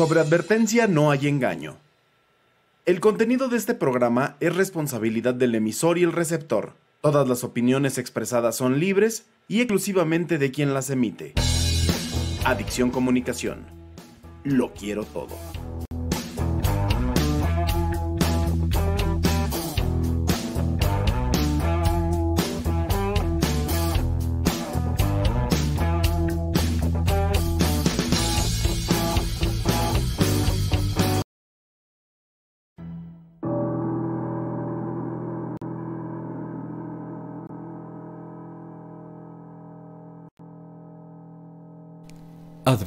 [0.00, 1.76] Sobre advertencia no hay engaño.
[2.86, 6.72] El contenido de este programa es responsabilidad del emisor y el receptor.
[7.02, 11.34] Todas las opiniones expresadas son libres y exclusivamente de quien las emite.
[12.46, 13.66] Adicción Comunicación.
[14.42, 15.36] Lo quiero todo.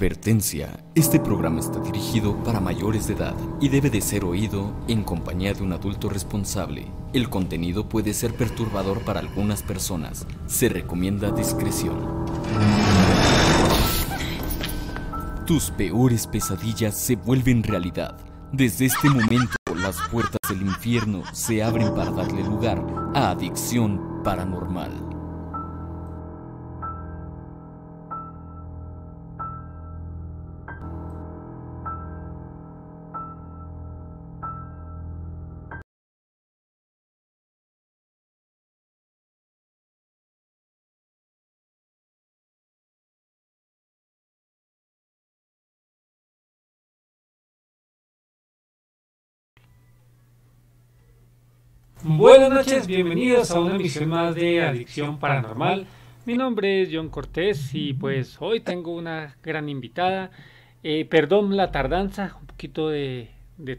[0.03, 0.83] Advertencia.
[0.95, 5.53] Este programa está dirigido para mayores de edad y debe de ser oído en compañía
[5.53, 6.91] de un adulto responsable.
[7.13, 10.27] El contenido puede ser perturbador para algunas personas.
[10.45, 12.25] Se recomienda discreción.
[15.47, 18.17] Tus peores pesadillas se vuelven realidad.
[18.51, 25.12] Desde este momento las puertas del infierno se abren para darle lugar a adicción paranormal.
[52.05, 55.87] Buenas noches, bienvenidos a una emisión más de Adicción Paranormal.
[56.25, 60.29] Mi nombre es John Cortés y pues hoy tengo una gran invitada.
[60.83, 63.29] Eh, perdón la tardanza, un poquito de,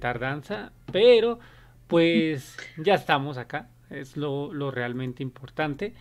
[0.00, 1.38] tardanza, pero
[1.86, 5.92] pues ya estamos acá, es lo, realmente importante.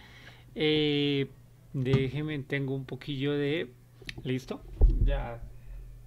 [0.55, 1.27] Eh,
[1.73, 3.69] déjenme, tengo un poquillo de...
[4.23, 4.61] ¿Listo?
[5.03, 5.41] Ya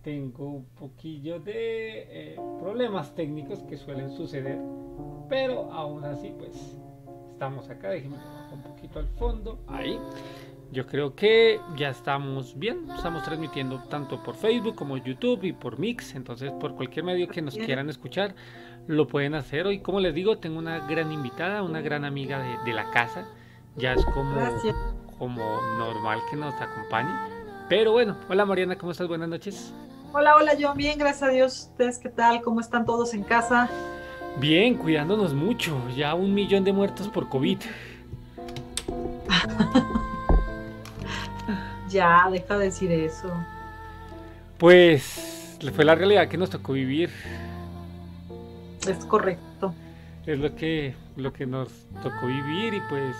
[0.02, 4.58] tengo un poquillo de eh, problemas técnicos que suelen suceder,
[5.28, 6.76] pero aún así pues
[7.32, 8.16] estamos acá, déjenme
[8.53, 9.98] un poquito al fondo, ahí.
[10.72, 15.78] Yo creo que ya estamos bien, estamos transmitiendo tanto por Facebook como YouTube y por
[15.78, 18.34] Mix, entonces por cualquier medio que nos quieran escuchar
[18.86, 19.66] lo pueden hacer.
[19.66, 23.28] Hoy, como les digo, tengo una gran invitada, una gran amiga de, la casa,
[23.76, 24.34] ya es como,
[25.19, 27.10] como normal que nos acompañe.
[27.69, 29.09] Pero bueno, hola Mariana, ¿cómo estás?
[29.09, 29.72] Buenas noches.
[30.12, 31.69] Hola, hola, yo bien, gracias a Dios.
[31.70, 32.42] ¿Ustedes qué tal?
[32.42, 33.69] ¿Cómo están todos en casa?
[34.38, 35.80] Bien, cuidándonos mucho.
[35.97, 37.58] Ya un millón de muertos por COVID.
[41.88, 43.32] ya, deja de decir eso.
[44.58, 47.10] Pues fue la realidad que nos tocó vivir.
[48.86, 49.74] Es correcto.
[50.26, 51.68] Es lo que, lo que nos
[52.03, 53.16] tocó vivir y pues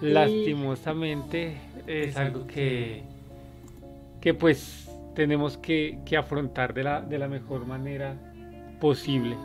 [0.00, 3.02] lastimosamente es algo que,
[4.20, 8.16] que pues tenemos que, afrontar de la, de la mejor manera
[8.80, 9.36] posible.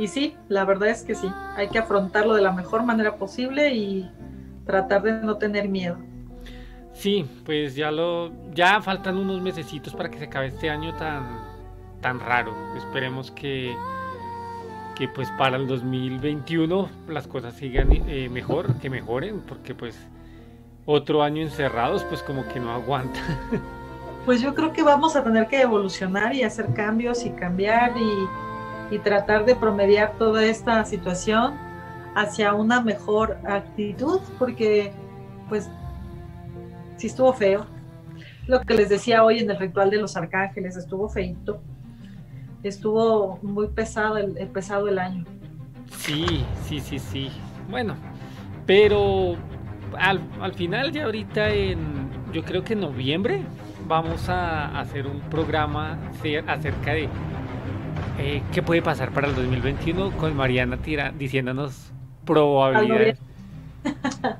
[0.00, 3.74] Y sí, la verdad es que sí, hay que afrontarlo de la mejor manera posible
[3.74, 4.10] y
[4.64, 5.98] tratar de no tener miedo.
[6.94, 11.38] Sí, pues ya lo ya faltan unos mesecitos para que se acabe este año tan
[12.00, 12.54] tan raro.
[12.78, 13.76] Esperemos que
[14.96, 19.98] que pues para el 2021 las cosas sigan eh, mejor, que mejoren, porque pues
[20.86, 23.20] otro año encerrados pues como que no aguanta.
[24.24, 28.49] pues yo creo que vamos a tener que evolucionar y hacer cambios y cambiar y,
[28.98, 31.54] tratar de promediar toda esta situación
[32.14, 34.92] hacia una mejor actitud, porque
[35.48, 35.70] pues
[36.96, 37.66] sí estuvo feo.
[38.46, 41.62] Lo que les decía hoy en el ritual de los arcángeles, estuvo feito.
[42.62, 45.24] Estuvo muy pesado el, pesado el año.
[45.98, 47.30] Sí, sí, sí, sí.
[47.70, 47.94] Bueno,
[48.66, 49.36] pero
[49.98, 53.42] al, al final ya ahorita en, yo creo que en noviembre,
[53.90, 55.98] vamos a hacer un programa
[56.46, 57.08] acerca de
[58.20, 61.92] eh, qué puede pasar para el 2021 con Mariana tira, diciéndonos
[62.24, 63.18] probabilidades.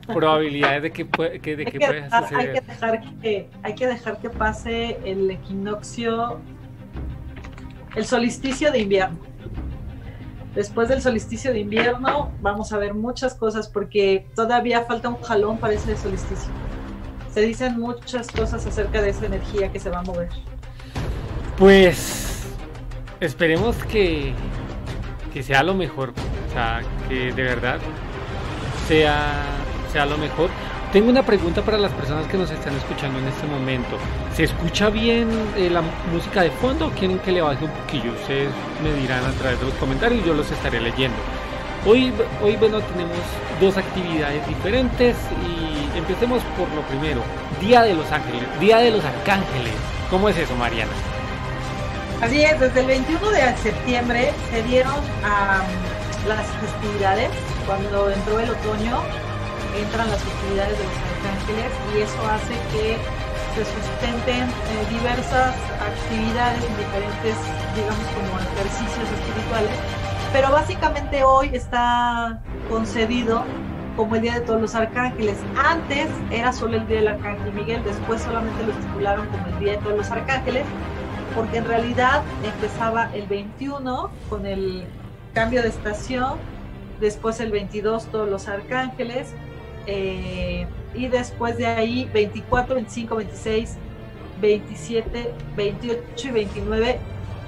[0.06, 2.10] probabilidades de que, puede, que, de que, suceder.
[2.34, 6.40] Hay que, dejar que, hay que dejar que pase el equinoccio,
[7.96, 9.18] el solsticio de invierno.
[10.54, 15.58] Después del solsticio de invierno vamos a ver muchas cosas porque todavía falta un jalón
[15.58, 16.52] para ese solsticio
[17.32, 20.28] se dicen muchas cosas acerca de esa energía que se va a mover.
[21.56, 22.29] Pues
[23.20, 24.32] esperemos que,
[25.32, 26.12] que sea lo mejor,
[26.48, 27.78] o sea, que de verdad
[28.88, 29.44] sea,
[29.92, 30.50] sea lo mejor.
[30.92, 33.96] Tengo una pregunta para las personas que nos están escuchando en este momento.
[34.34, 35.82] ¿Se escucha bien eh, la
[36.12, 38.12] música de fondo o quieren que le baje un poquillo?
[38.12, 38.50] Ustedes
[38.82, 41.16] me dirán a través de los comentarios y yo los estaré leyendo.
[41.86, 42.12] Hoy,
[42.42, 43.16] hoy bueno, tenemos
[43.60, 45.16] dos actividades diferentes
[45.46, 47.22] y empecemos por lo primero.
[47.60, 49.74] Día de los Ángeles, Día de los Arcángeles.
[50.10, 50.92] ¿Cómo es eso, Mariana?
[52.22, 54.94] Así es, desde el 21 de septiembre se dieron
[56.28, 57.30] las festividades,
[57.66, 59.00] cuando entró el otoño,
[59.74, 62.98] entran las festividades de los arcángeles y eso hace que
[63.54, 67.36] se sustenten eh, diversas actividades en diferentes,
[67.74, 69.72] digamos, como ejercicios espirituales.
[70.32, 72.38] Pero básicamente hoy está
[72.68, 73.44] concedido
[73.96, 75.38] como el Día de Todos los Arcángeles.
[75.56, 79.72] Antes era solo el Día del Arcángel Miguel, después solamente lo estipularon como el Día
[79.72, 80.64] de Todos los Arcángeles,
[81.40, 84.84] porque en realidad empezaba el 21 con el
[85.32, 86.34] cambio de estación,
[87.00, 89.28] después el 22 todos los arcángeles,
[89.86, 93.76] eh, y después de ahí 24, 25, 26,
[94.38, 96.98] 27, 28 y 29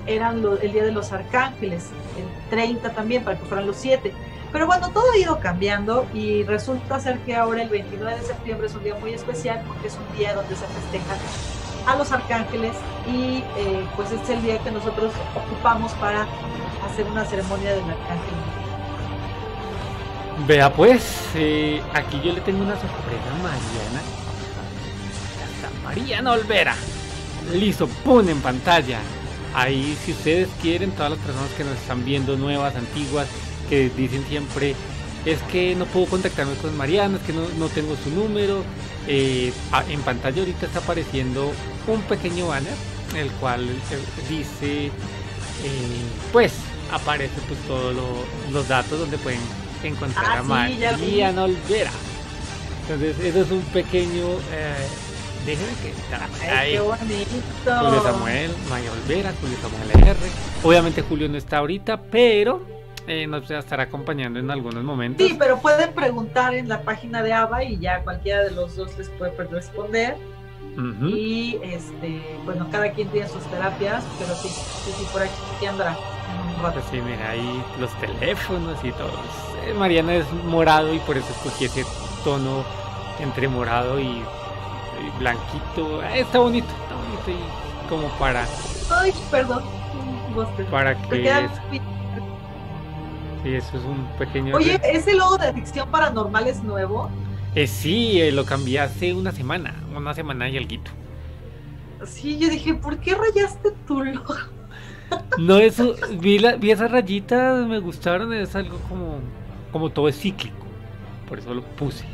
[0.07, 4.11] eran el día de los arcángeles, el 30 también para que fueran los 7.
[4.53, 8.69] Pero bueno, todo ha ido cambiando y resulta ser que ahora el 29 de septiembre
[8.69, 12.73] es un día muy especial porque es un día donde se festejan a los arcángeles
[13.07, 16.27] y eh, pues es el día que nosotros ocupamos para
[16.89, 18.35] hacer una ceremonia del arcángel.
[20.47, 21.03] Vea pues,
[21.35, 24.03] eh, aquí yo le tengo una sorpresa a Mariana.
[25.85, 26.75] Mariana Olvera.
[27.53, 28.99] Listo, pone en pantalla.
[29.55, 33.29] Ahí si ustedes quieren, todas las personas que nos están viendo, nuevas, antiguas,
[33.69, 34.75] que dicen siempre,
[35.25, 38.65] es que no puedo contactarme con Mariana, es que no, tengo su número.
[39.07, 39.53] Eh,
[39.89, 41.53] en pantalla ahorita está apareciendo
[41.87, 42.75] un pequeño banner,
[43.17, 44.91] el cual eh, dice,
[46.33, 46.53] pues
[46.93, 47.97] aparece pues todos
[48.51, 49.41] los datos donde pueden
[49.83, 50.93] encontrar ah, a María
[51.31, 51.91] Olvera.
[52.83, 54.27] Entonces, eso es un pequeño.
[54.53, 54.87] Eh,
[55.47, 56.47] déjenme que.
[56.47, 56.73] Ahí.
[56.73, 57.87] Qué bonito.
[57.87, 60.17] Julio Samuel, Maya Olvera, Julio Samuel R.
[60.63, 65.27] Obviamente, Julio no está ahorita, pero eh, nos va a estar acompañando en algunos momentos.
[65.27, 68.97] Sí, pero pueden preguntar en la página de ABA y ya cualquiera de los dos
[68.99, 70.17] les puede responder.
[71.05, 75.95] Y este, bueno, cada quien tiene sus terapias, pero sí, sí, sí por aquí andará.
[76.63, 79.11] Pues sí, mira, ahí los teléfonos y todo.
[79.67, 81.85] Eh, Mariana es morado y por eso escogí ese
[82.25, 82.65] tono
[83.19, 84.23] entre morado y,
[85.19, 86.03] blanquito.
[86.05, 88.47] Eh, está bonito, está bonito y como para.
[88.91, 89.63] Ay, perdón.
[90.71, 91.49] Para que.
[93.43, 94.57] Sí, eso es un pequeño.
[94.57, 97.11] Oye, ¿ese logo de adicción paranormal es nuevo?
[97.55, 100.71] Eh, sí, eh, lo cambié hace una semana, una semana y algo.
[102.07, 104.35] Sí, yo dije, ¿por qué rayaste tu logo?
[105.39, 109.19] No, eso, vi, la, vi esas rayitas, me gustaron, es algo como,
[109.71, 110.67] como todo es cíclico,
[111.29, 112.05] por eso lo puse.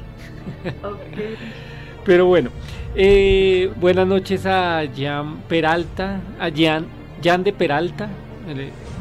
[2.04, 2.50] Pero bueno,
[2.96, 6.86] eh, buenas noches a Jan Peralta, a Jan,
[7.22, 8.08] Jan de Peralta,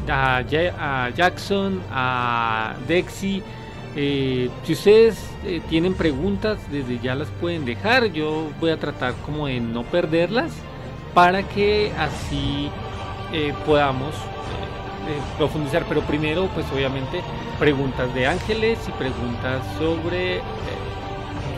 [0.08, 3.42] a, a Jackson, a Dexy.
[3.96, 8.06] Eh, si ustedes eh, tienen preguntas, desde ya las pueden dejar.
[8.06, 10.52] Yo voy a tratar como de no perderlas
[11.14, 12.70] para que así
[13.32, 14.14] eh, podamos
[15.36, 15.84] profundizar.
[15.88, 17.22] Pero primero, pues obviamente,
[17.58, 20.40] preguntas de ángeles y preguntas sobre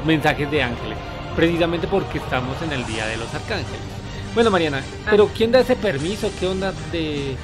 [0.07, 0.97] mensajes de ángeles.
[1.37, 3.81] Precisamente porque estamos en el Día de los Arcángeles.
[4.35, 4.81] Bueno, Mariana,
[5.11, 6.31] pero ¿quién da ese permiso?
[6.39, 7.37] ¿Qué onda de,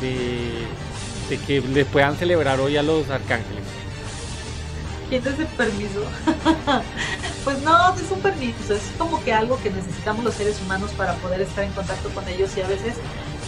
[0.00, 3.64] de, que le puedan celebrar hoy a los arcángeles?
[5.08, 6.04] ¿Quién da ese permiso?
[7.44, 11.14] pues no, es un permiso, es como que algo que necesitamos los seres humanos para
[11.16, 12.94] poder estar en contacto con ellos y a veces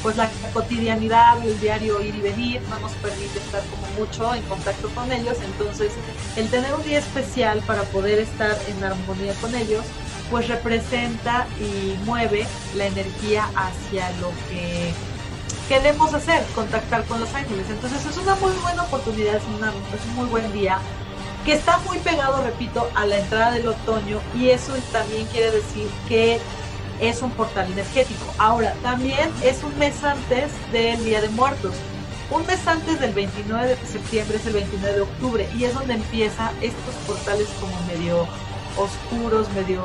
[0.02, 4.42] pues la cotidianidad, el diario ir y venir no nos permite estar como mucho en
[4.42, 5.92] contacto con ellos, entonces
[6.36, 9.84] el tener un día especial para poder estar en armonía con ellos,
[10.30, 14.92] pues representa y mueve la energía hacia lo que
[15.68, 17.66] queremos hacer, contactar con los ángeles.
[17.70, 20.78] Entonces es una muy buena oportunidad, es, es un muy buen día
[21.44, 25.88] que está muy pegado, repito, a la entrada del otoño y eso también quiere decir
[26.08, 26.40] que
[27.00, 28.24] es un portal energético.
[28.38, 31.74] Ahora, también es un mes antes del Día de Muertos.
[32.30, 35.94] Un mes antes del 29 de septiembre es el 29 de octubre y es donde
[35.94, 38.26] empieza estos portales como medio
[38.76, 39.82] oscuros, medio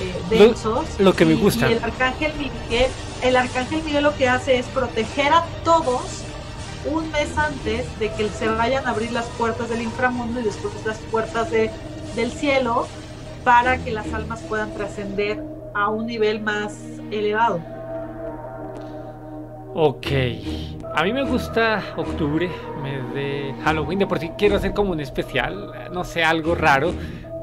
[0.00, 0.86] eh, densos.
[0.98, 1.68] Lo, que me gusta.
[1.68, 2.90] Y el arcángel Miguel,
[3.22, 6.22] el arcángel Miguel lo que hace es proteger a todos
[6.86, 10.74] un mes antes de que se vayan a abrir las puertas del inframundo y después
[10.84, 11.70] las puertas de,
[12.14, 12.86] del cielo
[13.44, 15.42] para que las almas puedan trascender
[15.74, 16.74] a un nivel más
[17.10, 17.60] elevado.
[19.78, 20.06] Ok,
[20.94, 22.50] a mí me gusta octubre,
[22.82, 26.94] mes de Halloween, de por sí quiero hacer como un especial, no sé, algo raro,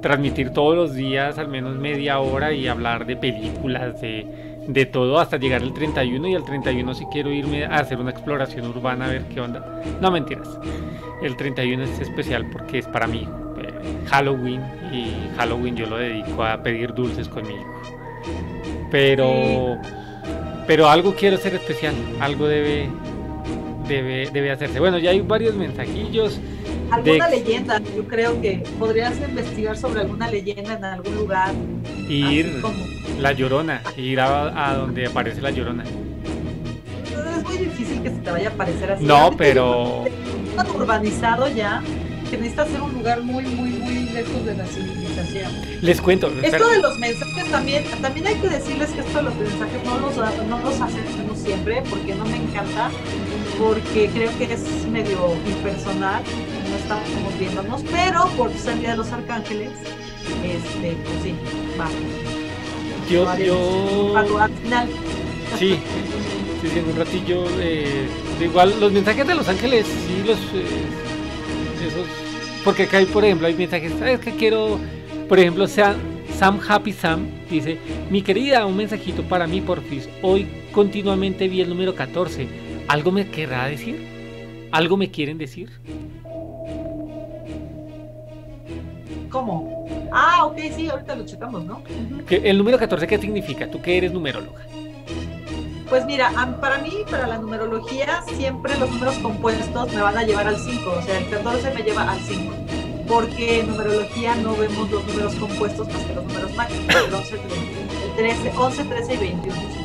[0.04, 4.28] transmitir todos los días al menos media hora y hablar de películas, de,
[4.68, 8.12] de todo hasta llegar el 31 y el 31 si quiero irme a hacer una
[8.12, 9.82] exploración urbana a ver qué onda.
[10.00, 10.60] No mentiras,
[11.24, 16.44] el 31 es especial porque es para mí eh, Halloween y Halloween yo lo dedico
[16.44, 17.82] a pedir dulces con mi hijo.
[18.92, 19.80] Pero
[20.68, 22.90] pero algo quiero ser especial, algo debe,
[23.88, 24.80] debe, debe hacerse.
[24.80, 26.40] Bueno, ya hay varios mensajillos.
[26.94, 31.52] Alguna leyenda, yo creo que podrías investigar sobre alguna leyenda en algún lugar.
[32.08, 32.62] Ir
[33.20, 35.84] la llorona, ir a, donde aparece la llorona.
[35.84, 39.04] Es muy difícil que se te vaya a aparecer así.
[39.04, 40.06] No, pero.
[40.56, 41.82] Está urbanizado ya,
[42.30, 45.52] que necesita ser un lugar muy, muy, muy lejos de la civilización.
[45.82, 46.32] Les cuento.
[46.44, 49.98] Esto de los mensajes también, también hay que decirles que esto de los mensajes no
[49.98, 50.16] los,
[50.48, 52.92] no los hacemos siempre, porque no me encanta
[53.60, 56.24] porque creo que es medio impersonal,
[56.74, 59.72] no estamos viéndonos, pero por ser Día de los Arcángeles,
[60.44, 61.36] este, pues sí,
[61.80, 61.88] va.
[63.10, 64.18] Yo, yo...
[64.18, 64.88] Al final.
[65.58, 65.78] Sí,
[66.62, 68.08] sí, sí, en un ratillo, eh,
[68.42, 72.08] igual los mensajes de los ángeles, sí, los, eh, esos,
[72.64, 74.80] porque acá hay, por ejemplo, hay mensajes, ¿sabes que quiero?
[75.30, 75.96] Por ejemplo, sea
[76.38, 77.78] Sam Happy Sam dice,
[78.10, 80.10] mi querida, un mensajito para mí, porfis.
[80.22, 82.48] Hoy continuamente vi el número 14
[82.88, 84.08] ¿Algo me querrá decir?
[84.72, 85.70] ¿Algo me quieren decir?
[89.34, 89.88] ¿Cómo?
[90.12, 91.82] Ah, ok, sí, ahorita lo checamos, ¿no?
[92.30, 93.70] ¿El número 14 qué significa?
[93.70, 94.62] ¿Tú qué eres numeróloga?
[95.90, 100.48] Pues mira, para mí, para la numerología, siempre los números compuestos me van a llevar
[100.48, 102.54] al 5, o sea, el 14 me lleva al 5,
[103.08, 107.34] porque en numerología no vemos los números compuestos más que los números mágicos, el 11,
[107.34, 109.84] el 13, 11 13 y 21, si no.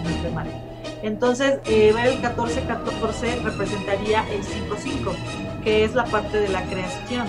[1.02, 5.14] Entonces, eh, ver el 14-14 representaría el 5-5,
[5.62, 7.26] que es la parte de la creación,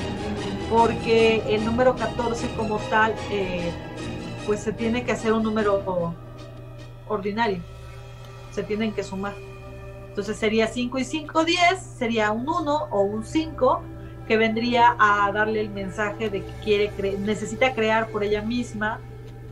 [0.70, 3.72] porque el número 14 como tal, eh,
[4.46, 6.16] pues se tiene que hacer un número
[7.08, 7.60] ordinario,
[8.52, 9.34] se tienen que sumar.
[10.10, 13.82] Entonces sería 5 y 5, 10, sería un 1 o un 5
[14.28, 19.00] que vendría a darle el mensaje de que quiere necesita crear por ella misma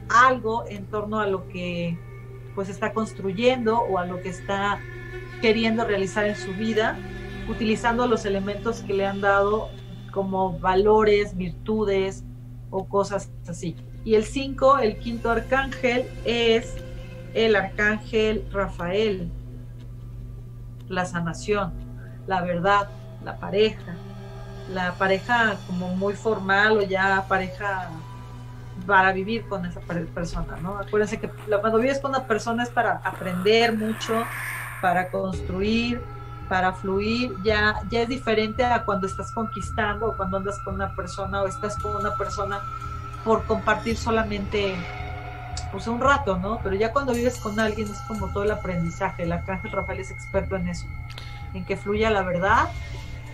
[0.07, 1.97] algo en torno a lo que
[2.53, 4.79] pues está construyendo o a lo que está
[5.41, 6.97] queriendo realizar en su vida,
[7.49, 9.69] utilizando los elementos que le han dado
[10.11, 12.23] como valores, virtudes
[12.69, 13.75] o cosas así.
[14.03, 16.75] Y el 5, el quinto arcángel, es
[17.33, 19.29] el arcángel Rafael,
[20.87, 21.73] la sanación,
[22.25, 22.89] la verdad,
[23.23, 23.95] la pareja,
[24.73, 27.89] la pareja como muy formal o ya pareja
[28.85, 30.77] para vivir con esa persona, ¿no?
[30.77, 34.23] Acuérdense que cuando vives con una persona es para aprender mucho,
[34.81, 36.01] para construir,
[36.47, 40.95] para fluir, ya, ya es diferente a cuando estás conquistando o cuando andas con una
[40.95, 42.61] persona o estás con una persona
[43.23, 44.75] por compartir solamente
[45.71, 46.59] pues un rato, ¿no?
[46.63, 49.23] Pero ya cuando vives con alguien es como todo el aprendizaje.
[49.23, 50.87] El arcángel Rafael es experto en eso,
[51.53, 52.69] en que fluya la verdad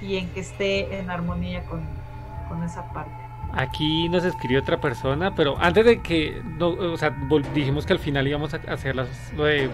[0.01, 1.81] y en que esté en armonía con,
[2.49, 3.11] con esa parte.
[3.55, 7.15] Aquí nos escribió otra persona, pero antes de que, no, o sea,
[7.53, 9.07] dijimos que al final íbamos a hacer las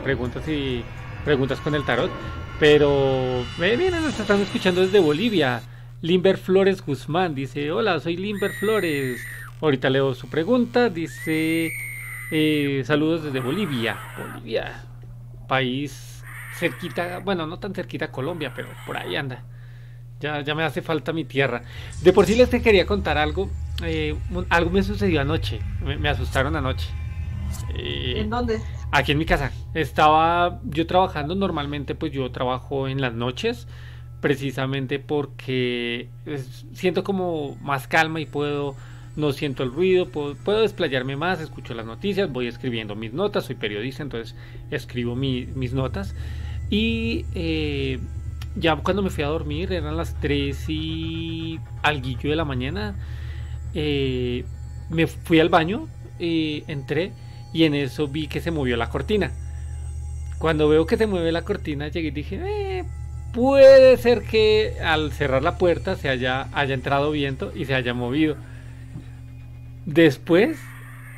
[0.03, 0.83] preguntas y
[1.23, 2.11] preguntas con el tarot,
[2.59, 5.61] pero vienen, nos están escuchando desde Bolivia.
[6.01, 9.21] Limber Flores Guzmán dice, hola, soy Limber Flores.
[9.61, 11.71] Ahorita leo su pregunta, dice,
[12.31, 13.97] eh, saludos desde Bolivia.
[14.17, 14.85] Bolivia,
[15.47, 16.23] país
[16.57, 19.43] cerquita, bueno, no tan cerquita a Colombia, pero por ahí anda.
[20.19, 21.63] Ya, ya me hace falta mi tierra.
[22.01, 23.49] De por sí les quería contar algo
[23.83, 24.15] eh,
[24.49, 25.59] algo me sucedió anoche.
[25.81, 26.89] Me, asustaron anoche.
[27.75, 28.59] Eh, ¿En dónde?
[28.91, 29.51] Aquí en mi casa.
[29.73, 31.35] Estaba yo trabajando.
[31.35, 33.67] Normalmente, pues yo trabajo en las noches.
[34.21, 36.09] Precisamente porque
[36.73, 38.75] siento como más calma y puedo.
[39.15, 43.55] No siento el ruido, puedo, desplayarme más, escucho las noticias, voy escribiendo mis notas, soy
[43.55, 44.33] periodista, entonces
[44.71, 46.15] escribo mis notas.
[46.69, 47.99] Y eh,
[48.55, 52.95] ya cuando me fui a dormir, eran las 3 y alguillo de la mañana
[53.73, 54.45] eh,
[54.89, 55.87] me fui al baño,
[56.19, 57.13] y entré
[57.53, 59.31] y en eso vi que se movió la cortina.
[60.39, 62.85] Cuando veo que se mueve la cortina, llegué y dije, eh,
[63.33, 67.93] puede ser que al cerrar la puerta se haya, haya entrado viento y se haya
[67.93, 68.35] movido.
[69.85, 70.57] Después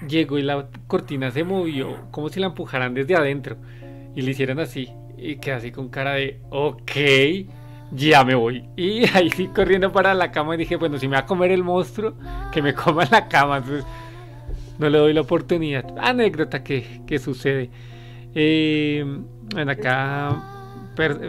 [0.07, 3.57] llegó y la cortina se movió como si la empujaran desde adentro
[4.15, 6.91] y le hicieran así y quedé así con cara de, ok
[7.91, 8.63] ya me voy.
[8.75, 11.51] Y ahí sí corriendo para la cama y dije, bueno, si me va a comer
[11.51, 12.13] el monstruo,
[12.51, 13.57] que me coma la cama.
[13.57, 13.85] Entonces,
[14.81, 15.85] no le doy la oportunidad.
[15.99, 17.69] Anécdota que, que sucede.
[18.33, 19.05] Eh,
[19.53, 20.35] bueno, acá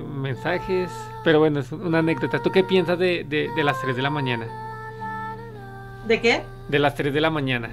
[0.00, 0.90] mensajes.
[1.22, 2.42] Pero bueno, es una anécdota.
[2.42, 4.46] ¿Tú qué piensas de, de, las 3 de la mañana?
[6.06, 6.42] ¿De qué?
[6.68, 7.68] De las 3 de la mañana.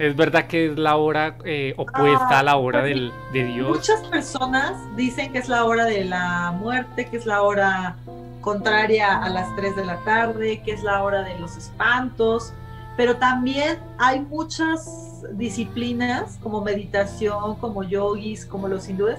[0.00, 3.68] ¿Es verdad que es la hora eh, opuesta a la hora pues del, de Dios?
[3.68, 7.94] Muchas personas dicen que es la hora de la muerte, que es la hora
[8.40, 12.52] contraria a las 3 de la tarde, que es la hora de los espantos,
[12.96, 19.18] pero también hay muchas disciplinas como meditación, como yogis, como los hindúes,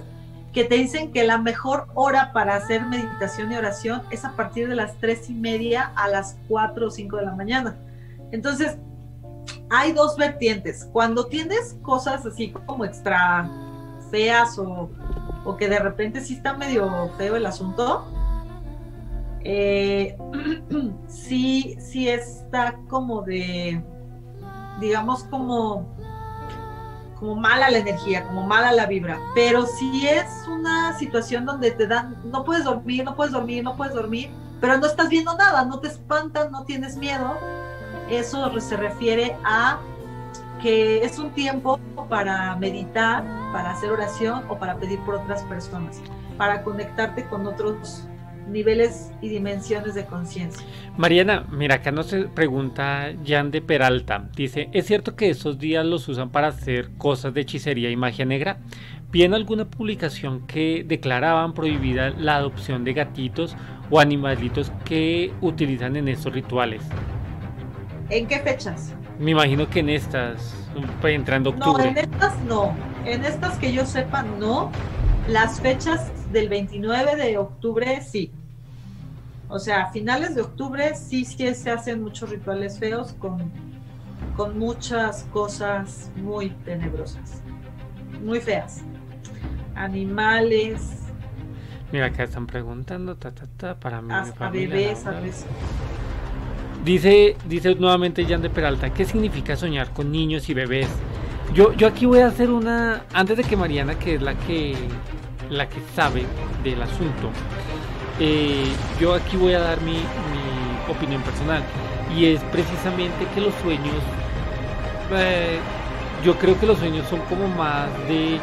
[0.54, 4.70] que te dicen que la mejor hora para hacer meditación y oración es a partir
[4.70, 7.76] de las tres y media a las cuatro o cinco de la mañana.
[8.32, 8.78] Entonces,
[9.70, 10.88] hay dos vertientes.
[10.94, 13.50] Cuando tienes cosas así como extra
[14.10, 14.90] feas o,
[15.44, 18.06] o que de repente sí está medio feo el asunto,
[19.46, 20.18] eh,
[21.08, 23.82] sí, sí está como de,
[24.82, 25.96] digamos, como,
[27.20, 29.20] como mala la energía, como mala la vibra.
[29.36, 33.78] Pero si es una situación donde te dan, no puedes dormir, no puedes dormir, no
[33.78, 37.38] puedes dormir, pero no estás viendo nada, no te espantan, no tienes miedo,
[38.10, 39.80] eso se refiere a
[40.60, 43.24] que es un tiempo para meditar,
[43.54, 46.02] para hacer oración o para pedir por otras personas,
[46.36, 48.08] para conectarte con otros
[48.48, 50.66] niveles y dimensiones de conciencia.
[50.98, 54.30] Mariana, mira, acá nos pregunta Jan de Peralta.
[54.36, 58.26] Dice, ¿es cierto que esos días los usan para hacer cosas de hechicería y magia
[58.26, 58.58] negra?
[59.12, 63.56] Vi en alguna publicación que declaraban prohibida la adopción de gatitos
[63.90, 66.84] o animalitos que utilizan en estos rituales.
[68.10, 68.94] ¿En qué fechas?
[69.20, 70.54] Me imagino que en estas,
[71.04, 71.84] entrando octubre.
[71.86, 72.76] No, en estas no.
[73.06, 74.72] En estas que yo sepa, no.
[75.28, 78.32] Las fechas del 29 de octubre, sí.
[79.50, 83.52] O sea, a finales de octubre sí, sí se hacen muchos rituales feos con,
[84.36, 87.42] con muchas cosas muy tenebrosas,
[88.24, 88.84] muy feas.
[89.76, 91.00] Animales.
[91.92, 94.14] Mira, acá están preguntando, ta, ta, ta, para mí.
[94.14, 95.46] Hasta bebés, a veces.
[96.84, 100.88] Dice, dice nuevamente Jan de Peralta, ¿qué significa soñar con niños y bebés?
[101.54, 104.76] Yo, yo aquí voy a hacer una, antes de que Mariana, que es la que
[105.50, 106.26] la que sabe
[106.64, 107.30] del asunto.
[108.20, 108.66] Eh,
[109.00, 109.98] yo aquí voy a dar mi,
[110.88, 111.64] opinión personal
[112.16, 113.96] y es precisamente que los sueños,
[115.12, 115.58] eh,
[116.24, 118.40] yo creo que los sueños son como más de,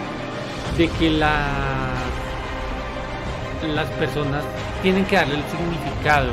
[0.76, 1.46] de que las
[4.00, 4.42] personas
[4.82, 6.32] tienen que darle el significado.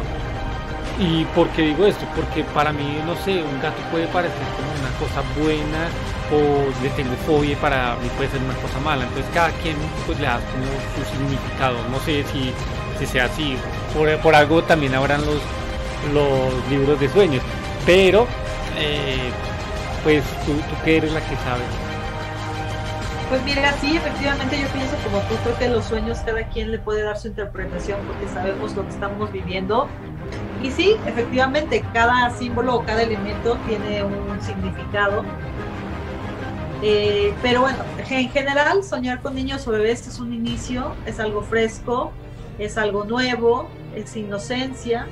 [0.99, 2.05] ¿Y por qué digo esto?
[2.13, 5.87] Porque para mí, no sé, un gato puede parecer como una cosa buena
[6.29, 9.05] o le tengo fobia para mí puede ser una cosa mala.
[9.05, 11.77] Entonces cada quien pues le da como su significado.
[11.89, 12.51] No sé si,
[12.99, 13.55] si sea así.
[13.95, 15.39] Por, por algo también habrán los,
[16.13, 17.43] los libros de sueños.
[17.85, 18.27] Pero
[18.77, 19.31] eh,
[20.03, 21.63] pues tú, tú que eres la que sabe.
[23.29, 26.79] Pues mira, sí, efectivamente yo pienso como tú, creo que los sueños cada quien le
[26.79, 29.87] puede dar su interpretación porque sabemos lo que estamos viviendo.
[30.61, 35.23] Y sí, efectivamente, cada símbolo o cada elemento tiene un significado
[36.81, 41.41] eh, pero bueno, en general, soñar con niños o bebés es un inicio, es algo
[41.41, 42.11] fresco,
[42.57, 45.07] es algo nuevo, es inocencia.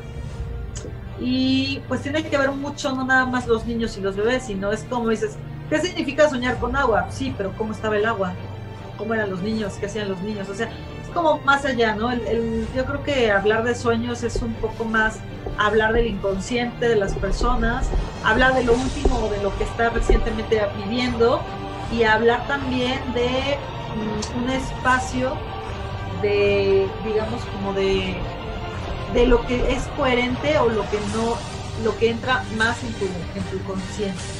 [1.19, 4.71] Y pues tiene que ver mucho, no nada más los niños y los bebés, sino
[4.71, 5.35] es como dices,
[5.69, 7.07] ¿qué significa soñar con agua?
[7.09, 8.33] Sí, pero ¿cómo estaba el agua?
[8.97, 9.73] ¿Cómo eran los niños?
[9.79, 10.47] ¿Qué hacían los niños?
[10.47, 10.69] O sea,
[11.17, 12.13] como más allá, ¿no?
[12.75, 15.15] yo creo que hablar de sueños es un poco más
[15.57, 17.87] hablar del inconsciente de las personas,
[18.23, 21.41] hablar de lo último, de lo que está recientemente viviendo
[21.91, 23.57] y hablar también de
[23.95, 25.33] mm, un espacio
[26.21, 28.15] de, digamos, como de,
[29.15, 31.35] de lo que es coherente o lo que no,
[31.83, 34.33] lo que entra más en tu, en tu conciencia.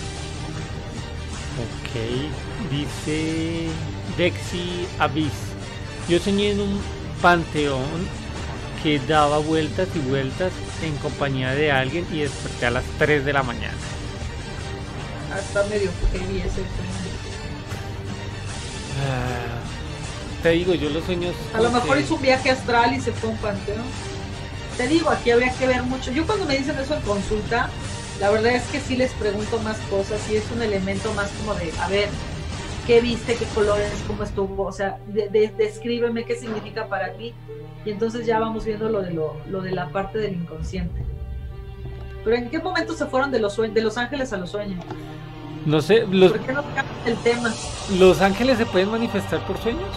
[1.57, 3.67] Ok, dice
[4.15, 5.46] Dexy Abyss.
[6.09, 6.81] Yo soñé en un
[7.21, 8.07] panteón
[8.81, 13.33] que daba vueltas y vueltas en compañía de alguien y desperté a las 3 de
[13.33, 13.73] la mañana.
[15.33, 16.61] Hasta medio heavy ese
[19.01, 19.57] ah,
[20.41, 21.35] te digo, yo los sueños.
[21.53, 23.83] A lo mejor hizo un viaje astral y se fue a un panteón.
[24.77, 26.11] Te digo, aquí habría que ver mucho.
[26.11, 27.69] Yo cuando me dicen eso en consulta,
[28.21, 31.53] la verdad es que sí les pregunto más cosas y es un elemento más como
[31.55, 32.09] de, a ver,
[32.88, 33.36] ¿qué viste?
[33.36, 34.04] ¿Qué colores?
[34.08, 34.63] ¿Cómo estuvo?
[34.63, 34.97] O sea,
[35.58, 37.34] descríbeme qué significa para ti
[37.86, 41.04] y entonces ya vamos viendo lo de, lo, de la parte del inconsciente.
[42.23, 44.84] Pero ¿en qué momento se fueron de los, de los ángeles a los sueños?
[45.65, 46.63] No sé, los, ¿por qué no
[47.06, 47.54] el tema?
[48.00, 49.89] ¿Los ángeles se pueden manifestar por sueños?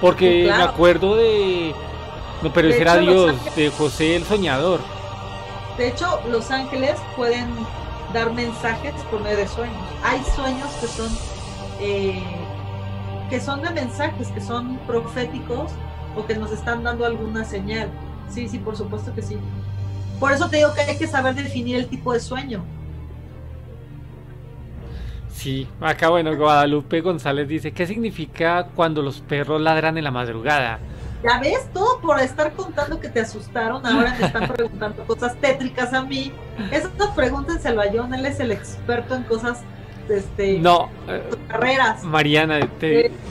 [0.00, 1.74] Porque me acuerdo de...
[2.42, 4.80] No, pero ese era Dios, de José el Soñador.
[5.76, 7.48] De hecho, los ángeles pueden
[8.12, 9.76] dar mensajes por medio de sueños.
[10.04, 11.08] Hay sueños que son
[11.80, 12.22] eh,
[13.28, 15.72] que son de mensajes, que son proféticos
[16.16, 17.90] o que nos están dando alguna señal.
[18.28, 19.38] Sí, sí, por supuesto que sí.
[20.18, 22.64] Por eso te digo que hay que saber definir el tipo de sueño.
[25.28, 30.78] Sí, acá bueno, Guadalupe González dice, ¿qué significa cuando los perros ladran en la madrugada?
[31.22, 35.92] Ya ves, todo por estar contando que te asustaron, ahora te están preguntando cosas tétricas
[35.92, 36.32] a mí.
[36.72, 39.62] Esas pregúntenselo a John, él es el experto en cosas
[40.08, 40.88] este, no,
[41.48, 42.02] carreras.
[42.04, 42.60] Mariana,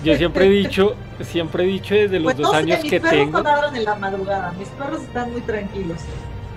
[0.03, 2.91] yo siempre he dicho, siempre he dicho desde los Pues dos no sé, años mis
[2.91, 3.37] que perros tengo.
[3.39, 5.99] no ladran en la madrugada, mis perros están muy tranquilos.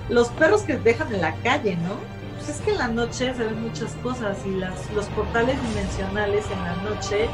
[0.08, 1.94] Los perros que dejan en la calle, ¿no?
[2.36, 6.44] Pues es que en la noche se ven muchas cosas y las, los portales dimensionales
[6.50, 7.28] en la noche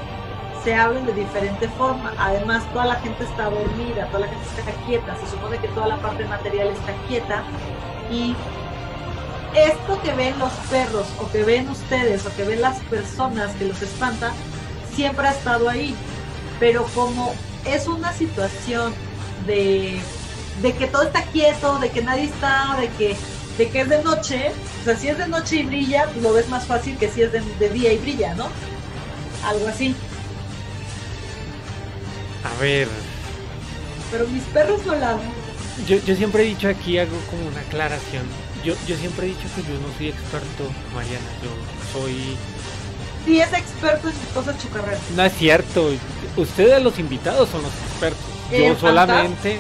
[0.65, 2.13] se abren de diferente forma.
[2.19, 5.87] Además, toda la gente está dormida, toda la gente está quieta, se supone que toda
[5.89, 7.43] la parte material está quieta
[8.11, 8.35] y
[9.55, 13.65] esto que ven los perros o que ven ustedes o que ven las personas que
[13.67, 14.33] los espantan,
[14.95, 16.03] siempre ha estado ahí.
[16.59, 18.95] Pero como es una situación
[19.47, 20.09] de,
[20.63, 23.25] de que todo está quieto, de que nadie está, de que,
[23.59, 26.49] de que es de noche, o sea, si es de noche y brilla, lo ves
[26.49, 28.55] más fácil que si es de, de día y brilla, ¿no?
[29.41, 30.05] Algo así.
[32.43, 32.89] A ver,
[34.11, 35.35] Pero mis perros no ladran.
[35.77, 38.44] yo, yo siempre he dicho aquí, hago como una aclaración.
[38.65, 41.27] Yo, yo siempre he dicho que yo no soy experto, Mariana.
[41.43, 41.51] Yo
[41.93, 42.37] soy.
[43.25, 45.01] Sí es experto en cosas chucarreras.
[45.17, 45.91] No es cierto.
[46.37, 48.25] Ustedes, los invitados, son los expertos.
[48.51, 49.59] Yo solamente.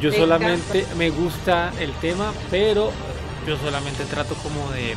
[0.00, 2.90] Yo Me solamente me gusta el tema, pero
[3.46, 4.96] yo solamente trato como de,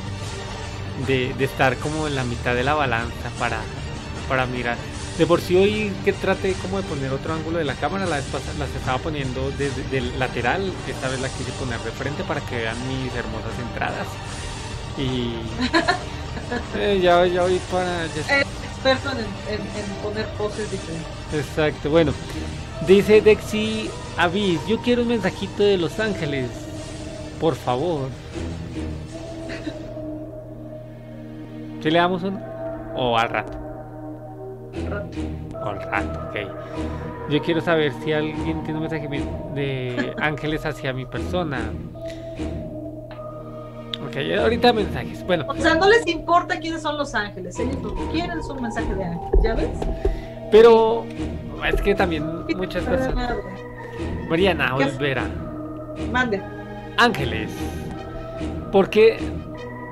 [1.06, 3.60] de, de estar como en la mitad de la balanza para,
[4.28, 4.78] para mirar.
[5.18, 8.18] De por sí hoy que trate como de poner otro ángulo de la cámara, la
[8.18, 12.24] vez pasada las estaba poniendo desde del lateral, esta vez la quise poner de frente
[12.26, 14.08] para que vean mis hermosas entradas.
[14.98, 15.36] Y
[16.78, 18.08] eh, ya, ya voy para...
[18.08, 21.08] ya- Es experto en, en- en poner poses diferentes.
[21.34, 22.12] Exacto, bueno.
[22.86, 26.50] Dice Dexy Avis, yo quiero un mensajito de Los Ángeles.
[27.40, 28.10] Por favor.
[31.82, 32.42] ¿Si le damos uno?
[32.98, 33.60] ¿O al rato?
[35.54, 37.30] O al rato, ok.
[37.30, 39.08] Yo quiero saber si alguien tiene un mensaje
[39.56, 41.60] de ángeles hacia mi persona.
[44.08, 45.26] Ok, ahorita mensajes.
[45.26, 47.58] Bueno, O sea, no les importa quiénes son los ángeles.
[47.60, 49.30] Ellos lo que quieren es un mensaje de ángel.
[49.44, 49.70] ¿Ya ves?
[50.52, 51.04] pero
[51.68, 52.24] es que también
[52.56, 53.34] muchas personas...
[54.30, 54.76] Mariana.
[54.76, 55.24] Olvera.
[56.12, 56.42] Mande.
[56.98, 57.52] Ángeles.
[58.72, 59.18] Porque.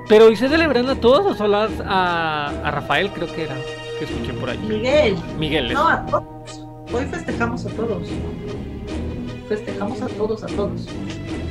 [0.08, 3.54] Pero hoy se celebran a todos o solo a- a Rafael, creo que era.
[3.98, 4.58] Que escuché por ahí.
[4.68, 5.16] Miguel.
[5.38, 5.66] Miguel.
[5.66, 6.64] es- No, a todos.
[6.92, 8.08] Hoy festejamos a todos.
[9.48, 10.86] Festejamos a todos, a todos.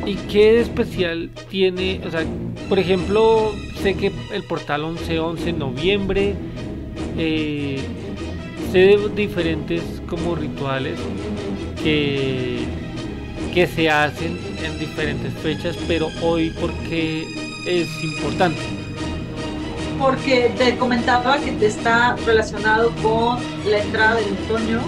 [0.06, 2.02] ¿Y qué especial tiene?
[2.06, 2.24] O sea,
[2.70, 3.52] por ejemplo,
[3.82, 6.36] sé que el portal 11-11 en noviembre.
[7.18, 7.80] eh,
[8.72, 10.98] sé de diferentes como rituales
[11.84, 12.60] que,
[13.54, 17.24] que se hacen en diferentes fechas, pero hoy porque
[17.68, 18.60] es importante.
[20.00, 24.82] Porque te comentaba que te está relacionado con la entrada del otoño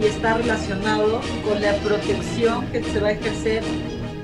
[0.00, 3.62] y está relacionado con la protección que se va a ejercer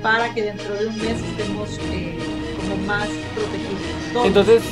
[0.01, 2.17] para que dentro de un mes estemos eh,
[2.61, 4.13] como más protegidos.
[4.13, 4.27] Todos.
[4.27, 4.63] Entonces,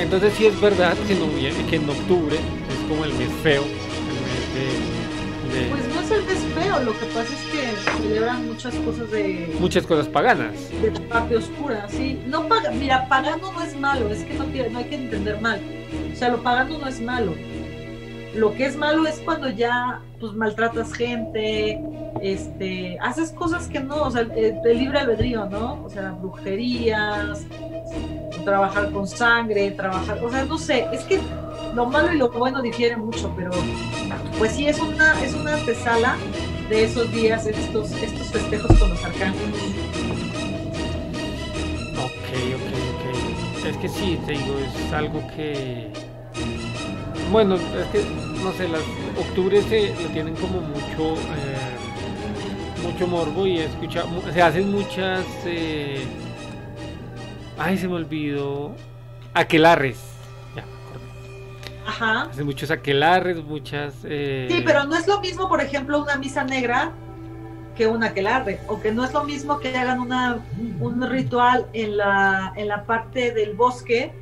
[0.00, 5.60] entonces sí es verdad que, en octubre es como el mes feo, el mes de,
[5.60, 9.86] de Pues el mes feo, lo que pasa es que celebran muchas cosas de, muchas
[9.86, 10.54] cosas paganas.
[10.80, 12.20] de la parte oscura, ¿sí?
[12.26, 15.60] No paga, mira, pagando no es malo, es que no, no hay que entender mal.
[16.12, 17.34] O sea, lo pagando no es malo.
[18.34, 21.80] Lo que es malo es cuando ya pues maltratas gente,
[22.20, 25.82] este, haces cosas que no, o sea, el, el libre albedrío, ¿no?
[25.84, 27.46] O sea, brujerías,
[28.44, 31.20] trabajar con sangre, trabajar, o sea, no sé, es que
[31.76, 33.50] lo malo y lo bueno difieren mucho, pero
[34.38, 36.16] pues sí es una, es una antesala
[36.70, 39.54] de esos días, estos, estos festejos con los arcángeles.
[41.98, 43.66] Ok, ok, ok.
[43.66, 45.90] Es que sí, te digo, es algo que...
[47.30, 48.02] Bueno, es que,
[48.42, 48.80] no sé, las
[49.18, 51.14] octubre se lo tienen como mucho...
[51.14, 51.76] eh,
[52.82, 53.58] mucho morbo y
[54.10, 55.24] mu- Se hacen muchas...
[55.44, 56.04] eh,
[57.58, 58.74] Ay, se me olvidó...
[59.34, 59.98] Aquelarres.
[61.86, 62.22] Ajá.
[62.22, 63.94] Hacen muchos aquelarres, muchas...
[64.04, 66.92] eh, Sí, pero no es lo mismo, por ejemplo, una misa negra
[67.76, 70.38] que una aquelarre, o que no es lo mismo que hagan una,
[70.80, 74.12] un ritual en la, en la parte del bosque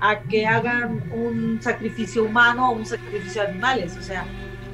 [0.00, 4.24] a que hagan un sacrificio humano o un sacrificio de animales, o sea,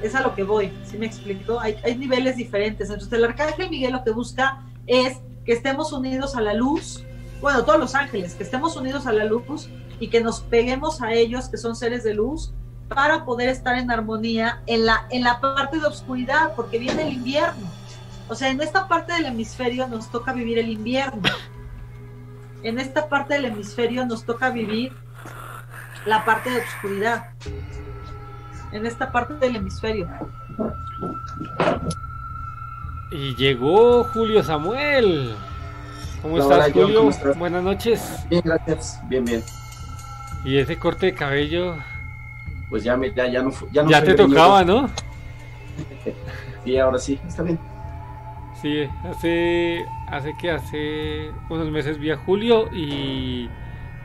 [0.02, 1.58] es a lo que voy, ¿sí me explico?
[1.58, 6.36] Hay, hay niveles diferentes, entonces el arcángel Miguel lo que busca es que estemos unidos
[6.36, 7.04] a la luz,
[7.40, 9.68] bueno, todos los ángeles, que estemos unidos a la luz
[10.00, 12.52] y que nos peguemos a ellos, que son seres de luz,
[12.88, 17.12] para poder estar en armonía en la, en la parte de oscuridad, porque viene el
[17.12, 17.66] invierno.
[18.28, 21.28] O sea, en esta parte del hemisferio nos toca vivir el invierno.
[22.62, 24.92] En esta parte del hemisferio nos toca vivir
[26.06, 27.30] la parte de oscuridad.
[28.72, 30.08] En esta parte del hemisferio.
[33.10, 35.34] Y llegó Julio Samuel.
[36.20, 36.98] ¿Cómo Hola, estás, hola, Julio?
[36.98, 37.38] ¿cómo estás?
[37.38, 38.26] Buenas noches.
[38.28, 39.00] Bien, gracias.
[39.08, 39.42] Bien, bien.
[40.42, 41.86] Y ese corte de cabello
[42.68, 44.26] Pues ya, me, ya, ya no, ya no ya te greñudo.
[44.28, 44.90] tocaba, ¿no?
[46.64, 47.58] Sí, ahora sí, está bien.
[48.52, 53.56] Sí, hace, hace que hace unos meses vi a Julio y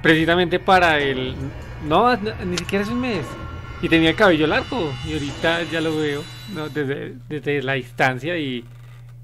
[0.02, 1.54] precisamente para el...
[1.80, 2.16] No,
[2.46, 3.40] ni siquiera es un mes.
[3.82, 8.72] Y tenía el cabello largo y ahorita ya lo veo desde, desde la distancia y,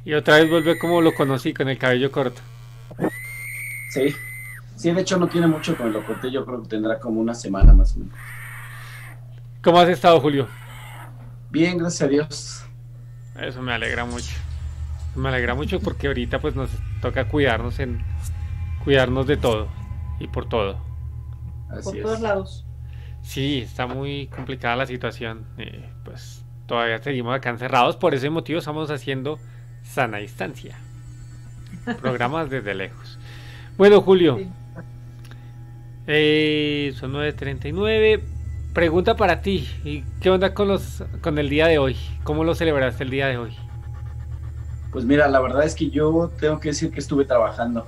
[0.03, 2.41] y otra vez vuelve como lo conocí con el cabello corto.
[3.87, 4.15] Sí,
[4.79, 7.35] sí, de hecho no tiene mucho con lo corté, yo creo que tendrá como una
[7.35, 8.15] semana más o menos.
[9.61, 10.47] ¿Cómo has estado, Julio?
[11.49, 12.65] Bien, gracias a Dios.
[13.37, 14.35] Eso me alegra mucho.
[15.15, 16.69] Me alegra mucho porque ahorita pues nos
[17.01, 18.01] toca cuidarnos en
[18.85, 19.67] cuidarnos de todo
[20.19, 20.79] y por todo.
[21.83, 22.65] por todos lados.
[23.21, 25.45] Sí, está muy complicada la situación.
[25.57, 27.97] Eh, pues todavía seguimos acá encerrados.
[27.97, 29.39] Por ese motivo estamos haciendo
[29.83, 30.77] sana distancia.
[32.01, 33.19] Programas desde lejos.
[33.77, 34.39] Bueno, Julio.
[36.11, 38.19] Eh, son 9.39.
[38.73, 39.69] Pregunta para ti.
[39.83, 41.95] ¿Y qué onda con, los, con el día de hoy?
[42.23, 43.55] ¿Cómo lo celebraste el día de hoy?
[44.91, 47.87] Pues mira, la verdad es que yo tengo que decir que estuve trabajando.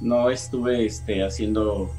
[0.00, 1.92] No estuve este, haciendo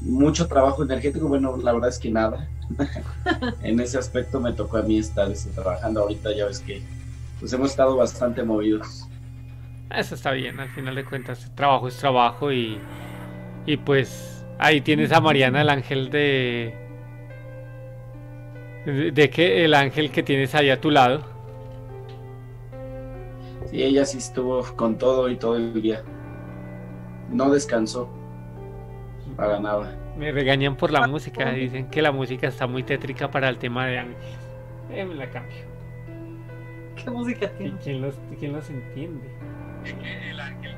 [0.00, 1.28] mucho trabajo energético.
[1.28, 2.48] Bueno, la verdad es que nada.
[3.62, 6.00] en ese aspecto me tocó a mí estar este, trabajando.
[6.00, 6.82] Ahorita ya ves que
[7.38, 9.06] pues hemos estado bastante movidos.
[9.94, 12.80] Eso está bien, al final de cuentas, trabajo es trabajo y,
[13.66, 16.74] y pues ahí tienes a Mariana, el ángel de...
[18.84, 19.64] ¿De, de qué?
[19.64, 21.24] El ángel que tienes ahí a tu lado.
[23.66, 26.02] Sí, ella sí estuvo con todo y todo el día.
[27.30, 28.08] No descansó.
[29.36, 29.96] Para nada.
[30.16, 33.86] Me regañan por la música, dicen que la música está muy tétrica para el tema
[33.86, 34.38] de ángeles.
[34.90, 35.58] Eh, me la cambio.
[36.94, 37.76] ¿Qué música tiene?
[37.82, 39.28] ¿Quién los, quién los entiende?
[40.30, 40.75] El ángel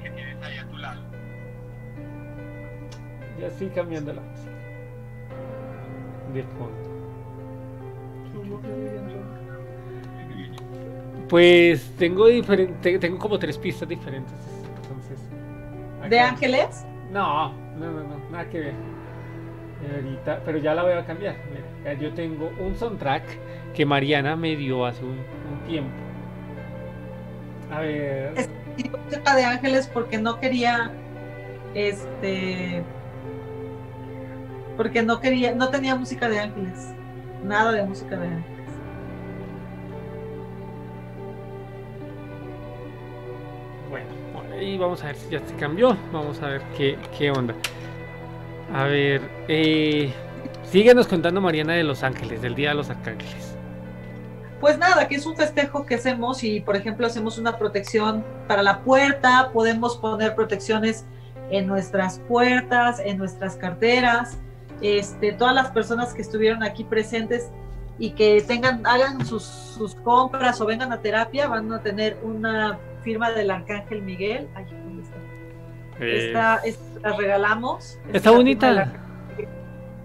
[3.41, 4.51] Ya estoy cambiando la música.
[6.35, 6.89] De fondo.
[11.29, 14.35] Pues tengo diferente, tengo como tres pistas diferentes.
[14.83, 15.19] Entonces.
[16.09, 16.85] ¿De ángeles?
[17.13, 18.75] No, no, no, no, nada que ver.
[19.95, 21.37] Ahorita, pero ya la voy a cambiar.
[21.85, 23.25] Mira, yo tengo un soundtrack
[23.75, 25.91] que Mariana me dio hace un, un tiempo.
[27.71, 28.33] A ver.
[28.37, 28.49] Es
[29.37, 30.91] de ángeles porque no quería.
[31.75, 32.83] Este.
[34.79, 35.55] Porque no quería.
[35.55, 36.95] No tenía música de ángeles.
[37.45, 38.59] Nada de música de ángeles.
[44.61, 45.97] y vamos a ver si ya se cambió.
[46.13, 47.55] Vamos a ver qué, qué onda.
[48.75, 50.13] A ver, eh,
[50.71, 53.55] síguenos contando Mariana de Los Ángeles, del Día de los Arcángeles.
[54.61, 58.63] Pues nada, que es un festejo que hacemos y por ejemplo hacemos una protección para
[58.63, 61.05] la puerta, podemos poner protecciones
[61.51, 64.39] en nuestras puertas, en nuestras carteras.
[64.81, 67.51] Este, todas las personas que estuvieron aquí presentes
[67.99, 72.79] y que tengan, hagan sus, sus compras o vengan a terapia, van a tener una
[73.03, 74.49] firma del Arcángel Miguel.
[74.55, 75.03] Ay, ¿dónde
[76.27, 76.57] está?
[76.65, 77.99] Esta, la regalamos.
[78.13, 78.93] Está bonita.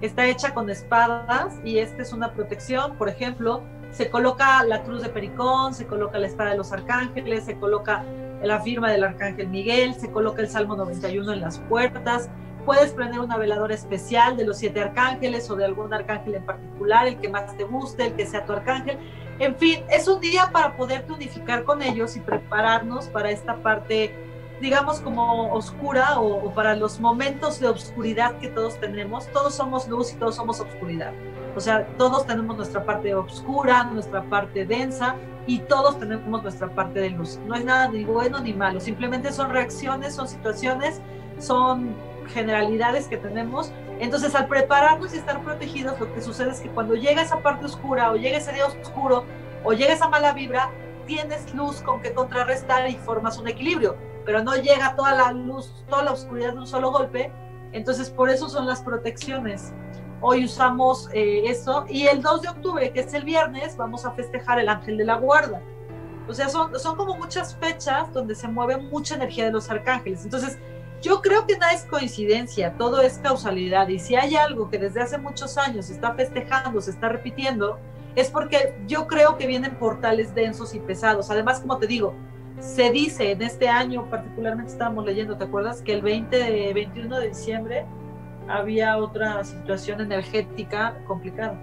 [0.02, 2.96] está hecha con espadas y esta es una protección.
[2.98, 7.46] Por ejemplo, se coloca la cruz de Pericón, se coloca la espada de los arcángeles,
[7.46, 8.04] se coloca
[8.42, 12.30] la firma del Arcángel Miguel, se coloca el Salmo 91 en las puertas.
[12.66, 17.08] Puedes prender una veladora especial de los siete arcángeles o de algún arcángel en particular,
[17.08, 18.98] el que más te guste, el que sea tu arcángel.
[19.40, 24.16] En fin, es un día para poderte unificar con ellos y prepararnos para esta parte,
[24.62, 29.28] digamos, como oscura o, para los momentos de oscuridad que todos tenemos.
[29.28, 31.12] Todos somos luz y todos somos oscuridad.
[31.56, 35.16] O sea, todos tenemos nuestra parte oscura, nuestra parte densa
[35.48, 37.40] y todos tenemos nuestra parte de luz.
[37.46, 41.02] No es nada ni bueno ni malo, simplemente son reacciones, son situaciones,
[41.40, 41.96] son
[42.28, 46.96] generalidades que tenemos entonces, al prepararnos y estar protegidos, lo que sucede es que cuando
[46.96, 49.24] llega esa parte oscura o llega ese día oscuro
[49.64, 50.72] o llega esa mala vibra,
[51.06, 55.86] tienes luz con que contrarrestar y formas un equilibrio, pero no llega toda la luz,
[55.88, 57.32] toda la oscuridad de un solo golpe.
[57.72, 59.74] Entonces, por eso son las protecciones.
[60.22, 64.12] Hoy usamos eh, eso y el 2 de octubre, que es el viernes, vamos a
[64.12, 65.62] festejar el ángel de la guarda.
[66.28, 70.24] O sea, son, son como muchas fechas donde se mueve mucha energía de los arcángeles.
[70.24, 70.58] Entonces,
[71.04, 73.90] yo creo que nada es coincidencia, todo es causalidad.
[73.90, 77.78] Y si hay algo que desde hace muchos años se está festejando, se está repitiendo,
[78.16, 81.30] es porque yo creo que vienen portales densos y pesados.
[81.30, 82.14] Además, como te digo,
[82.60, 85.82] se dice en este año, particularmente estábamos leyendo, ¿te acuerdas?
[85.82, 87.86] Que el 20 de, 21 de diciembre
[88.48, 91.60] había otra situación energética complicada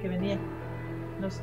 [0.00, 0.38] que venía.
[1.20, 1.42] No sé.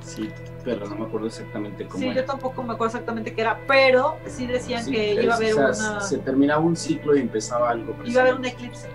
[0.00, 0.30] Sí,
[0.64, 2.02] pero no me acuerdo exactamente cómo.
[2.02, 5.54] Sí, yo tampoco me acuerdo exactamente qué era, pero sí decían que iba a haber
[5.54, 6.00] una.
[6.00, 7.96] Se terminaba un ciclo y empezaba algo.
[8.04, 8.88] Iba a haber un eclipse.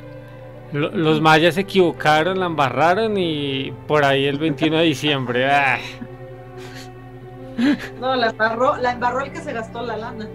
[0.73, 5.47] Los mayas se equivocaron, la embarraron y por ahí el 21 de diciembre.
[7.99, 10.27] No, la embarró, la embarró el que se gastó la lana.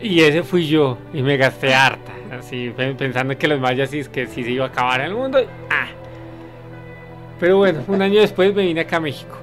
[0.00, 4.26] Y ese fui yo, y me gasté harta, así pensando que los mayas sí, que
[4.26, 5.40] sí se iba a acabar el mundo.
[5.70, 5.88] Ah.
[7.38, 9.36] Pero bueno, un año después me vine acá a México.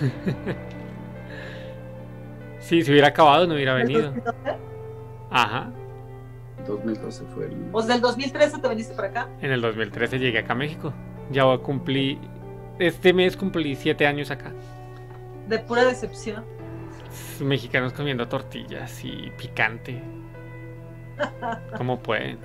[2.60, 4.12] si se hubiera acabado, no hubiera venido.
[5.30, 5.70] Ajá.
[6.66, 7.68] 2012 fue el...
[7.72, 9.28] ¿O del 2013 te viniste para acá?
[9.40, 10.92] En el 2013 llegué acá a México.
[11.30, 12.18] Ya voy a cumplir...
[12.78, 14.52] Este mes cumplí siete años acá.
[15.48, 16.44] De pura decepción.
[17.40, 20.02] Mexicanos comiendo tortillas y picante.
[21.76, 22.38] ¿Cómo pueden?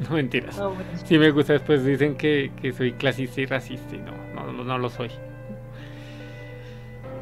[0.00, 0.60] No mentiras.
[1.04, 4.88] Si me gusta, después dicen que, soy clasista y racista y no, no, no lo
[4.88, 5.10] soy.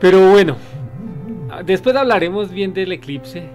[0.00, 0.56] Pero bueno,
[1.64, 3.48] después hablaremos bien del eclipse.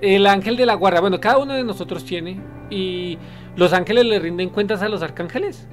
[0.00, 2.40] El ángel de la guarda, bueno, cada uno de nosotros tiene.
[2.70, 3.18] ¿Y
[3.56, 5.66] los ángeles le rinden cuentas a los arcángeles?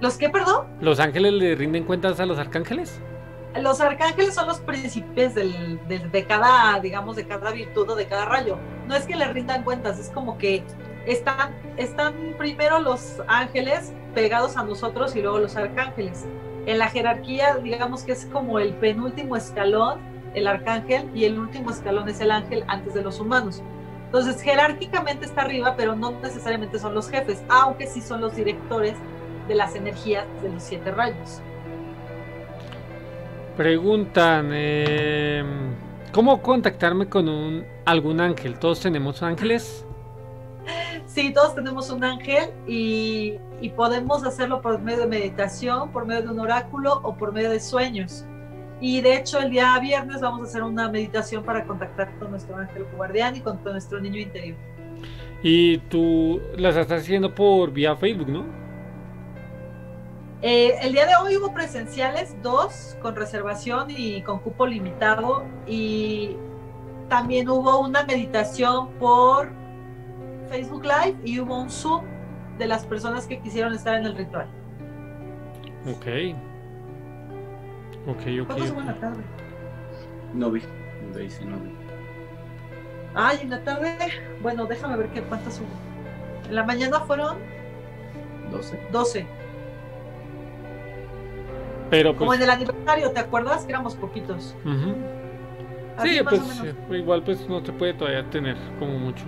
[0.00, 0.66] ¿Los qué, perdón?
[0.80, 3.00] ¿Los ángeles le rinden cuentas a los arcángeles?
[3.60, 8.26] Los arcángeles son los príncipes del, de cada, digamos, de cada virtud o de cada
[8.26, 8.58] rayo.
[8.86, 10.62] No es que le rindan cuentas, es como que
[11.06, 16.26] están, están primero los ángeles pegados a nosotros y luego los arcángeles.
[16.66, 20.00] En la jerarquía, digamos que es como el penúltimo escalón,
[20.34, 23.62] el arcángel, y el último escalón es el ángel antes de los humanos.
[24.06, 28.94] Entonces, jerárquicamente está arriba, pero no necesariamente son los jefes, aunque sí son los directores
[29.46, 31.40] de las energías de los siete rayos.
[33.56, 35.74] Preguntan, em,
[36.12, 38.58] ¿cómo contactarme con un, algún ángel?
[38.58, 39.85] ¿Todos tenemos ángeles?
[41.16, 43.38] Sí, todos tenemos un ángel y,
[43.74, 47.58] podemos hacerlo por medio de meditación, por medio de un oráculo o por medio de
[47.58, 48.26] sueños.
[48.82, 52.58] Y de hecho el día viernes vamos a hacer una meditación para contactar con nuestro
[52.58, 54.58] ángel guardián y con nuestro niño interior.
[55.42, 58.44] Y tú las estás haciendo por vía Facebook, ¿no?
[60.42, 65.44] Eh, el día de hoy hubo presenciales, dos con reservación y con cupo limitado.
[65.66, 66.36] Y
[67.08, 69.65] también hubo una meditación por
[70.46, 72.04] Facebook Live y hubo un Zoom
[72.58, 74.46] de las personas que quisieron estar en el ritual.
[75.86, 76.06] Ok.
[78.06, 78.46] Ok, ok.
[78.46, 79.22] ¿Cuántos hubo en la tarde?
[80.34, 80.62] No vi.
[81.12, 81.70] No vi, no vi.
[83.14, 83.96] Ay, en la tarde,
[84.42, 86.48] bueno, déjame ver qué cuántas hubo.
[86.48, 87.38] En la mañana fueron
[88.50, 88.78] 12.
[88.92, 89.26] 12.
[91.90, 93.64] Pero Como pues en el aniversario, ¿te acuerdas?
[93.64, 94.54] Que éramos poquitos.
[96.02, 96.42] Sí, pues
[96.90, 99.24] igual pues no se puede todavía tener como mucho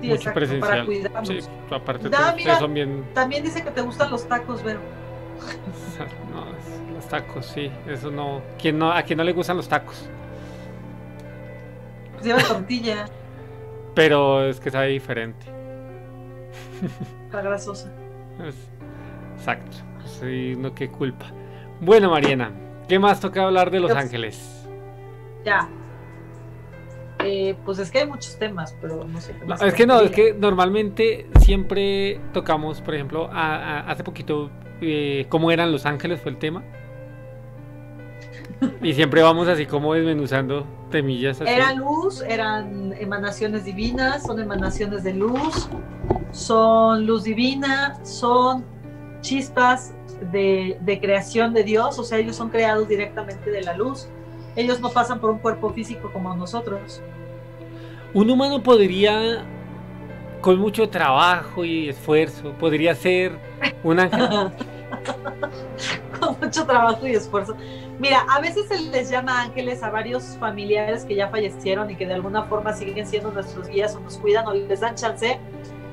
[0.00, 0.70] Sí, mucho presencial.
[0.70, 1.28] Para cuidarnos.
[1.28, 1.38] Sí,
[1.70, 2.10] aparte
[2.58, 3.04] son bien...
[3.14, 4.80] También dice que te gustan los tacos, Vero.
[6.32, 7.70] no, los tacos, sí.
[7.86, 8.42] Eso no...
[8.58, 8.92] ¿Quién no...
[8.92, 10.08] ¿A quién no le gustan los tacos?
[12.12, 13.06] Pues lleva tortilla.
[13.94, 15.46] Pero es que sabe diferente.
[17.24, 17.90] Está grasosa.
[19.36, 19.78] exacto.
[20.04, 21.26] Sí, no, qué culpa.
[21.80, 22.52] Bueno, Mariana,
[22.88, 24.66] ¿qué más toca hablar de Los Ángeles?
[25.44, 25.68] Ya,
[27.26, 29.34] eh, pues es que hay muchos temas, pero no sé.
[29.64, 35.72] es que no, es que normalmente siempre tocamos, por ejemplo, hace poquito, eh, cómo eran
[35.72, 36.62] Los Ángeles fue el tema.
[38.82, 41.40] Y siempre vamos así como desmenuzando temillas.
[41.40, 41.50] Así.
[41.50, 45.68] Era luz, eran emanaciones divinas, son emanaciones de luz,
[46.30, 48.64] son luz divina, son
[49.20, 49.94] chispas
[50.32, 54.08] de, de creación de Dios, o sea, ellos son creados directamente de la luz
[54.56, 57.02] ellos no pasan por un cuerpo físico como nosotros.
[58.16, 59.44] Un humano podría,
[60.40, 63.38] con mucho trabajo y esfuerzo, podría ser
[63.82, 64.26] un ángel.
[66.18, 67.54] con mucho trabajo y esfuerzo.
[67.98, 72.06] Mira, a veces se les llama ángeles a varios familiares que ya fallecieron y que
[72.06, 75.38] de alguna forma siguen siendo nuestros guías o nos cuidan o les dan chance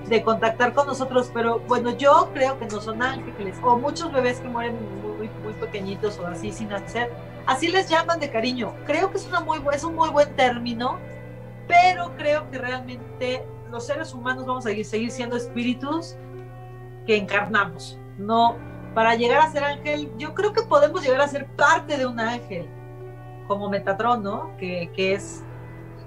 [0.07, 4.39] de contactar con nosotros, pero bueno, yo creo que no son ángeles o muchos bebés
[4.39, 4.77] que mueren
[5.17, 7.11] muy, muy pequeñitos o así sin nacer
[7.45, 8.73] Así les llaman de cariño.
[8.85, 10.97] Creo que es, una muy, es un muy buen término,
[11.67, 16.15] pero creo que realmente los seres humanos vamos a seguir, siendo espíritus
[17.05, 17.99] que encarnamos.
[18.17, 18.55] No,
[18.93, 22.19] para llegar a ser ángel, yo creo que podemos llegar a ser parte de un
[22.19, 22.67] ángel,
[23.47, 24.55] como Metatron, ¿no?
[24.57, 25.43] Que, es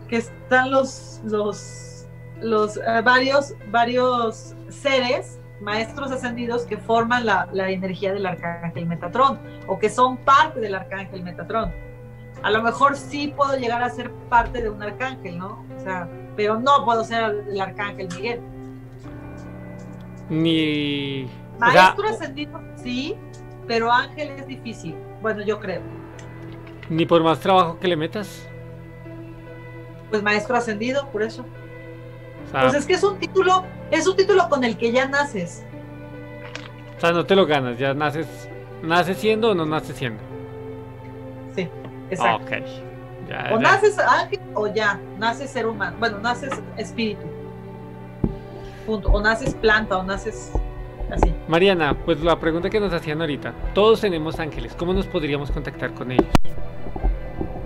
[0.08, 2.06] que están los los
[2.40, 9.78] los eh, varios varios seres maestros ascendidos que forman la, energía del arcángel Metatrón o
[9.78, 11.72] que son parte del arcángel Metatrón.
[12.46, 15.64] A lo mejor sí puedo llegar a ser parte de un arcángel, ¿no?
[15.76, 18.40] O sea, pero no puedo ser el arcángel Miguel.
[20.30, 21.28] Ni.
[21.58, 23.16] Maestro ascendido, sí,
[23.66, 24.94] pero ángel es difícil.
[25.20, 25.82] Bueno, yo creo.
[26.88, 28.46] Ni por más trabajo que le metas.
[30.10, 31.44] Pues maestro ascendido, por eso.
[32.52, 35.64] pues es que es un título es un título con el que ya naces.
[36.96, 38.48] O sea, no te lo ganas, ya naces,
[38.84, 40.35] naces siendo o no naces siendo.
[42.10, 42.44] Exacto.
[42.44, 42.62] Ok.
[43.28, 43.58] Ya, O ya.
[43.60, 45.96] naces ángel o ya, naces ser humano.
[45.98, 47.22] Bueno, naces espíritu.
[48.86, 49.08] Punto.
[49.10, 50.52] O naces planta o naces
[51.10, 51.34] así.
[51.48, 53.52] Mariana, pues la pregunta que nos hacían ahorita.
[53.74, 54.74] Todos tenemos ángeles.
[54.78, 56.26] ¿Cómo nos podríamos contactar con ellos?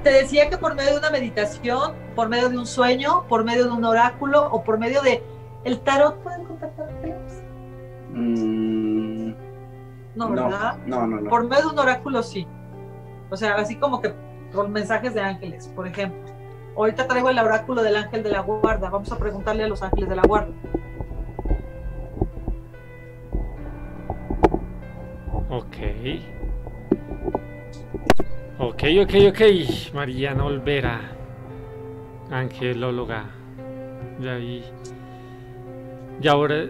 [0.03, 3.67] Te decía que por medio de una meditación, por medio de un sueño, por medio
[3.67, 5.23] de un oráculo o por medio de
[5.65, 7.43] el tarot pueden contactar ángeles.
[8.15, 9.33] Mm,
[10.15, 10.79] No, ¿verdad?
[10.87, 11.29] no, no, no.
[11.29, 12.47] Por medio de un oráculo sí.
[13.29, 14.15] O sea, así como que
[14.69, 16.21] mensajes de ángeles, por ejemplo.
[16.77, 18.91] Ahorita traigo el oráculo del ángel de la guarda.
[18.91, 20.53] Vamos a preguntarle a los ángeles de la guarda.
[25.51, 25.77] Ok.
[28.59, 29.41] Ok, ok, ok.
[29.95, 31.01] Mariana Olvera.
[32.31, 33.25] Angelóloga.
[34.21, 34.63] Ya vi.
[36.23, 36.67] Y ahora,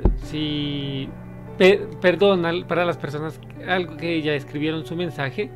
[1.59, 5.51] pe- perdón para las personas algo que ya escribieron su mensaje.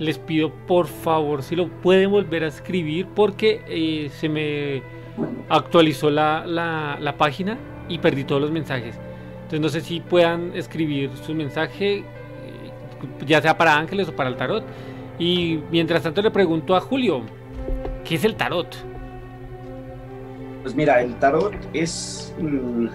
[0.00, 4.82] Les pido por favor si lo pueden volver a escribir porque eh, se me
[5.48, 8.98] actualizó la, la- página y perdí todos los mensajes.
[9.34, 12.04] Entonces no sé si puedan escribir su mensaje, eh,
[13.26, 14.64] ya sea para ángeles o para el tarot.
[15.18, 17.20] Y mientras tanto le pregunto a Julio,
[18.04, 18.74] ¿qué es el tarot?
[20.62, 22.86] Pues mira, el tarot es, mm,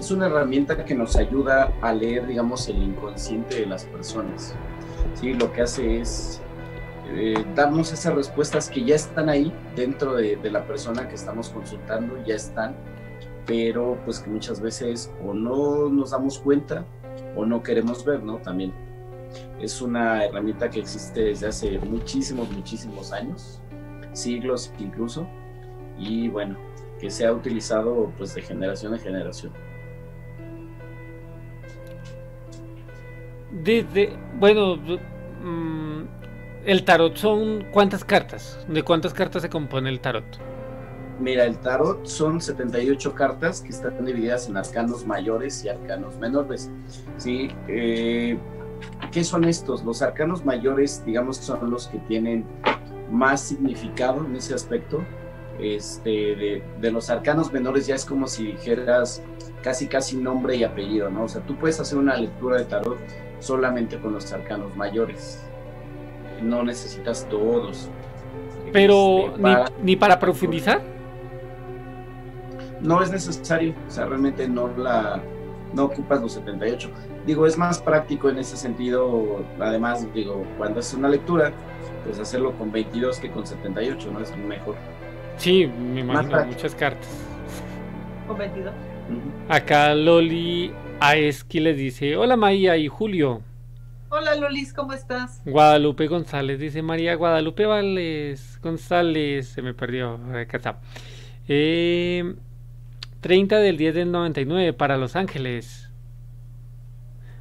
[0.00, 4.54] es una herramienta que nos ayuda a leer, digamos, el inconsciente de las personas.
[5.14, 5.34] ¿Sí?
[5.34, 6.40] Lo que hace es
[7.08, 11.48] eh, darnos esas respuestas que ya están ahí dentro de, de la persona que estamos
[11.48, 12.76] consultando, ya están,
[13.46, 16.84] pero pues que muchas veces o no nos damos cuenta
[17.36, 18.38] o no queremos ver, ¿no?
[18.38, 18.72] También
[19.60, 23.60] es una herramienta que existe desde hace muchísimos, muchísimos años,
[24.12, 25.26] siglos incluso,
[25.98, 26.56] y bueno,
[26.98, 29.52] que se ha utilizado pues de generación en generación.
[33.52, 36.02] Desde, bueno, mm,
[36.64, 40.24] el tarot son cuántas cartas, de cuántas cartas se compone el tarot.
[41.18, 46.70] Mira, el tarot son 78 cartas que están divididas en arcanos mayores y arcanos menores.
[47.18, 47.50] ¿sí?
[47.68, 48.38] Eh,
[49.12, 49.84] ¿Qué son estos?
[49.84, 52.46] Los arcanos mayores, digamos, son los que tienen
[53.10, 55.02] más significado en ese aspecto.
[55.58, 59.22] Este, de, de los arcanos menores ya es como si dijeras
[59.62, 61.24] casi casi nombre y apellido, ¿no?
[61.24, 62.98] O sea, tú puedes hacer una lectura de tarot
[63.40, 65.44] solamente con los arcanos mayores.
[66.42, 67.88] No necesitas todos.
[68.72, 70.80] Pero Este, ni, para- ni para profundizar.
[72.80, 75.20] no es necesario, o sea, realmente no la
[75.72, 76.90] no ocupas los 78.
[77.26, 81.52] Digo, es más práctico en ese sentido, además, digo, cuando es una lectura,
[82.04, 84.20] pues hacerlo con 22 que con 78, ¿no?
[84.20, 84.74] Es mejor.
[85.36, 87.08] Sí, me imagino muchas cartas.
[88.26, 88.72] Con 22.
[89.10, 89.52] Ujú.
[89.52, 93.42] Acá Loli Aeski les dice, hola María y Julio.
[94.10, 95.40] Hola Lolis, ¿cómo estás?
[95.44, 100.80] Guadalupe González dice María Guadalupe Vales González, se me perdió, acá está.
[101.48, 102.34] Eh,
[103.20, 105.90] 30 del 10 del 99 para Los Ángeles.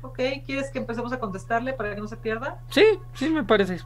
[0.01, 2.59] Ok, ¿quieres que empecemos a contestarle para que no se pierda?
[2.69, 2.83] Sí,
[3.13, 3.79] sí, me parece.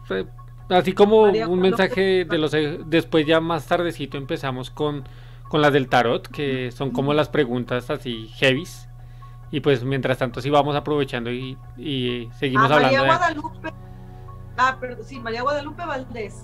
[0.70, 1.86] Así como María un Guadalupe.
[1.86, 2.54] mensaje de los...
[2.54, 5.04] eh, Después ya más tardecito empezamos con,
[5.50, 8.88] con las del tarot, que son como las preguntas así heavies.
[9.54, 13.10] Y pues mientras tanto sí vamos aprovechando y, y seguimos Ah, María hablando de...
[13.20, 13.74] Guadalupe.
[14.58, 16.44] Ah, perdón, sí, María Guadalupe Valdés.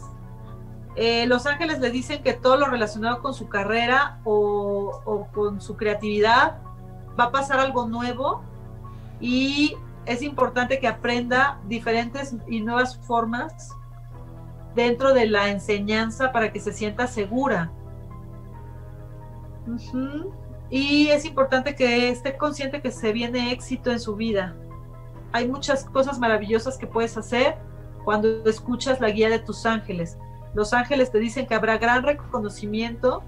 [0.95, 5.59] Eh, Los Ángeles le dicen que todo lo relacionado con su carrera o, o con
[5.59, 6.59] su creatividad
[7.19, 8.43] va a pasar algo nuevo
[9.19, 13.75] y es importante que aprenda diferentes y nuevas formas
[14.75, 17.71] dentro de la enseñanza para que se sienta segura.
[19.67, 20.31] Ujú.
[20.69, 24.55] Y es importante que esté consciente que se viene éxito en su vida.
[25.31, 27.55] Hay muchas cosas maravillosas que puedes hacer
[28.03, 30.17] cuando escuchas la guía de tus ángeles.
[30.53, 33.23] Los ángeles te dicen que habrá gran reconocimiento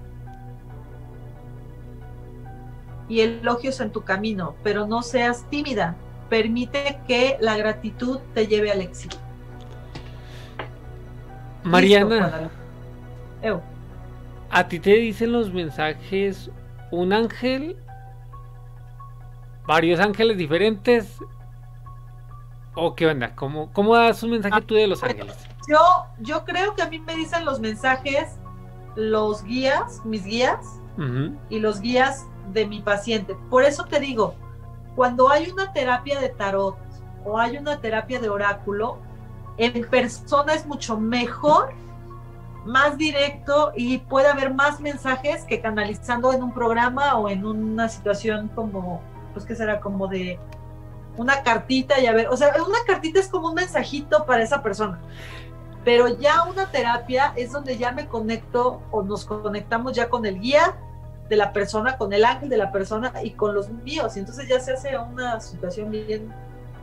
[3.08, 5.96] y elogios en tu camino, pero no seas tímida.
[6.28, 9.16] Permite que la gratitud te lleve al éxito.
[11.62, 12.50] Mariana.
[14.50, 16.50] ¿a ti te dicen los mensajes
[16.92, 17.76] un ángel?
[19.66, 21.18] ¿Varios ángeles diferentes?
[22.74, 23.34] ¿O qué onda?
[23.34, 25.36] ¿Cómo, cómo das un mensaje tú de los ángeles?
[25.68, 25.78] Yo,
[26.20, 28.38] yo creo que a mí me dicen los mensajes
[28.94, 30.78] los guías, mis guías,
[31.48, 33.34] y los guías de mi paciente.
[33.48, 34.34] Por eso te digo,
[34.94, 36.76] cuando hay una terapia de tarot
[37.24, 38.98] o hay una terapia de oráculo,
[39.56, 41.72] en persona es mucho mejor,
[42.64, 47.88] más directo y puede haber más mensajes que canalizando en un programa o en una
[47.88, 49.00] situación como,
[49.32, 50.38] pues que será como de
[51.16, 54.62] una cartita y a ver, o sea, una cartita es como un mensajito para esa
[54.62, 55.00] persona.
[55.84, 60.40] Pero ya una terapia es donde ya me conecto o nos conectamos ya con el
[60.40, 60.76] guía
[61.28, 64.16] de la persona, con el ángel de la persona y con los míos.
[64.16, 66.32] Y entonces ya se hace una situación bien,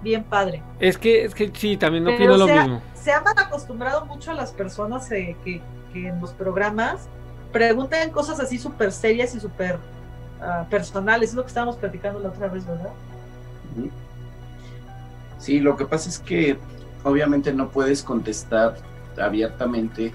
[0.01, 0.61] bien padre.
[0.79, 2.81] Es que, es que sí, también no opino lo mismo.
[2.95, 5.61] Se han acostumbrado mucho a las personas eh, que,
[5.93, 7.07] en los programas
[7.51, 9.79] preguntan cosas así súper serias y súper
[10.41, 11.29] ah, personales.
[11.29, 12.91] Es lo que estábamos platicando la otra vez, ¿verdad?
[15.39, 16.57] Sí, lo que pasa es que
[17.03, 18.75] obviamente no puedes contestar
[19.19, 20.13] abiertamente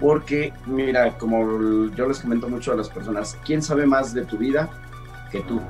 [0.00, 4.36] porque, mira, como yo les comento mucho a las personas, ¿quién sabe más de tu
[4.36, 4.68] vida
[5.30, 5.60] que tú?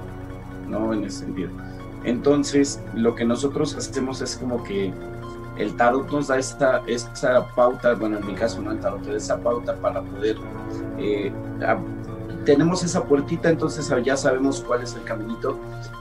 [0.68, 0.94] ¿No?
[0.94, 1.50] En ese sentido.
[2.04, 4.92] Entonces, lo que nosotros hacemos es como que
[5.58, 8.72] el tarot nos da esta, esta pauta, bueno, en mi caso, ¿no?
[8.72, 10.36] El tarot esa pauta para poder
[10.98, 11.32] eh,
[12.44, 15.58] tenemos esa puertita, entonces ya sabemos cuál es el caminito,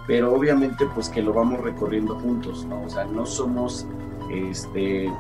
[0.08, 2.84] pero obviamente pues que lo vamos recorriendo juntos, ¿no?
[2.84, 3.86] O sea, no somos
[4.32, 5.12] este,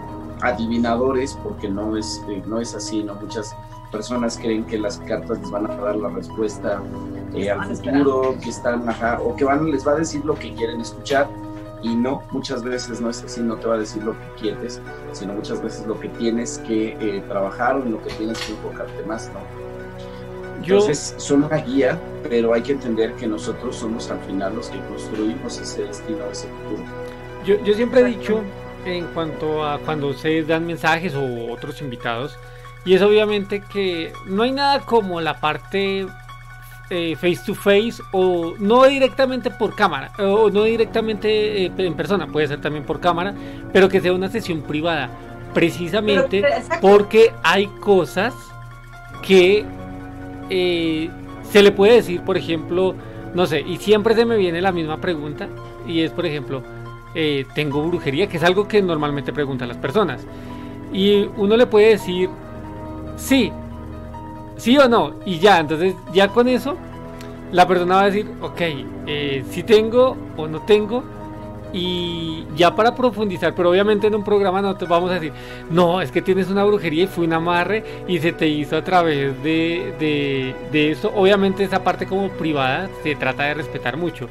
[0.41, 3.15] adivinadores porque no es, eh, no es así, ¿no?
[3.15, 3.55] Muchas
[3.91, 6.81] personas creen que las cartas les van a dar la respuesta
[7.33, 10.53] eh, al futuro, que están, ajá, o que van, les va a decir lo que
[10.53, 11.27] quieren escuchar,
[11.83, 14.81] y no, muchas veces no es así, no te va a decir lo que quieres,
[15.13, 18.51] sino muchas veces lo que tienes que eh, trabajar o en lo que tienes que
[18.53, 19.39] enfocarte más, ¿no?
[20.61, 24.79] Entonces son una guía, pero hay que entender que nosotros somos al final los que
[24.81, 26.83] construimos ese destino, ese futuro.
[27.43, 28.41] Yo, yo siempre he dicho
[28.85, 32.37] en cuanto a cuando ustedes dan mensajes o otros invitados,
[32.85, 36.07] y es obviamente que no hay nada como la parte
[36.89, 42.27] eh, face to face o no directamente por cámara o no directamente eh, en persona,
[42.27, 43.33] puede ser también por cámara,
[43.71, 45.09] pero que sea una sesión privada,
[45.53, 46.43] precisamente
[46.81, 48.33] porque hay cosas
[49.21, 49.65] que
[50.49, 51.09] eh,
[51.49, 52.95] se le puede decir, por ejemplo,
[53.33, 55.47] no sé, y siempre se me viene la misma pregunta,
[55.87, 56.63] y es, por ejemplo,
[57.13, 58.27] eh, ¿tengo brujería?
[58.27, 60.25] Que es algo que normalmente preguntan las personas.
[60.93, 62.29] Y uno le puede decir,
[63.15, 63.51] sí,
[64.57, 66.77] sí o no, y ya, entonces ya con eso,
[67.51, 68.61] la persona va a decir, ok,
[69.07, 71.03] eh, si tengo o no tengo,
[71.73, 75.31] y ya para profundizar, pero obviamente en un programa no te vamos a decir,
[75.69, 78.83] no, es que tienes una brujería y fue un amarre y se te hizo a
[78.83, 81.11] través de, de, de eso.
[81.15, 84.27] Obviamente esa parte como privada se trata de respetar mucho.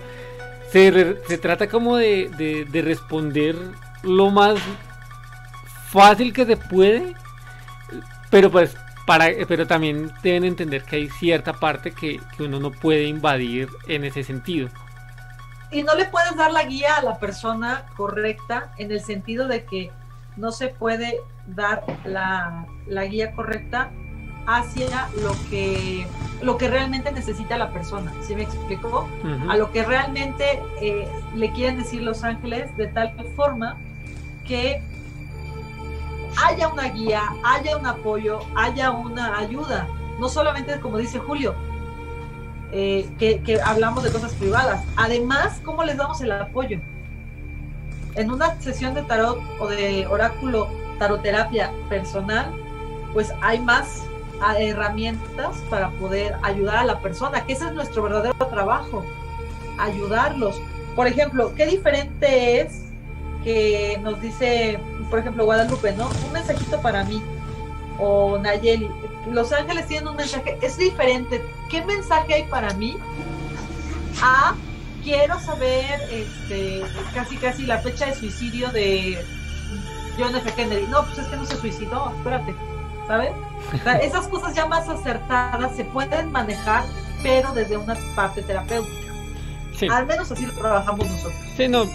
[0.71, 3.57] Se, se trata como de, de, responder
[4.03, 4.61] lo más
[5.89, 7.15] fácil que se puede,
[8.31, 8.77] pero pues
[9.07, 13.69] para, pero también deben entender que hay cierta parte que, que uno no puede invadir
[13.89, 14.69] en ese sentido.
[15.73, 19.65] Y no le puedes dar la guía a la persona correcta en el sentido de
[19.65, 19.91] que
[20.37, 22.67] no se puede dar la,
[23.09, 23.91] guía correcta
[24.47, 26.07] hacia lo que
[26.43, 29.07] lo que realmente necesita la persona, ¿sí me explicó?
[29.51, 33.77] A lo que realmente eh, le quieren decir los ángeles de tal forma
[34.49, 34.83] que
[36.37, 39.89] haya una guía, haya un apoyo, haya una ayuda.
[40.19, 41.55] No solamente como dice Julio,
[42.73, 44.85] eh, que, hablamos de cosas privadas.
[44.97, 46.81] Además, ¿cómo les damos el apoyo?
[48.15, 50.69] En una sesión de tarot o de oráculo,
[50.99, 52.53] taroterapia personal,
[53.13, 54.05] pues hay más
[54.41, 59.05] ah, herramientas para poder ayudar a la persona, que ese es nuestro verdadero trabajo,
[59.79, 60.61] ayudarlos.
[60.95, 62.90] Por ejemplo, qué diferente es
[63.45, 64.79] que nos dice,
[65.09, 66.09] por ejemplo, Guadalupe, ¿no?
[66.27, 67.23] Un mensajito para mí,
[67.99, 68.91] o Nayeli,
[69.31, 72.99] Los Ángeles tienen un mensaje, es diferente ¿qué mensaje hay para mí?
[74.21, 74.55] A,
[75.03, 76.83] quiero saber este,
[77.15, 79.25] casi casi la fecha de suicidio de
[80.19, 80.53] John F.
[80.53, 80.87] Kennedy.
[80.89, 82.55] No, pues es que no se suicidó, espérate,
[83.07, 83.33] ¿sabes?
[84.03, 86.85] esas cosas ya más acertadas se pueden manejar,
[87.23, 89.10] pero desde una parte terapéutica.
[89.81, 89.89] Sí.
[89.91, 91.35] Al menos así lo trabajamos nosotros.
[91.57, 91.87] Sí, no,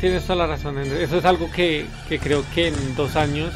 [0.00, 0.76] tienes toda la razón.
[0.78, 3.54] Eso es algo que, que creo que en dos años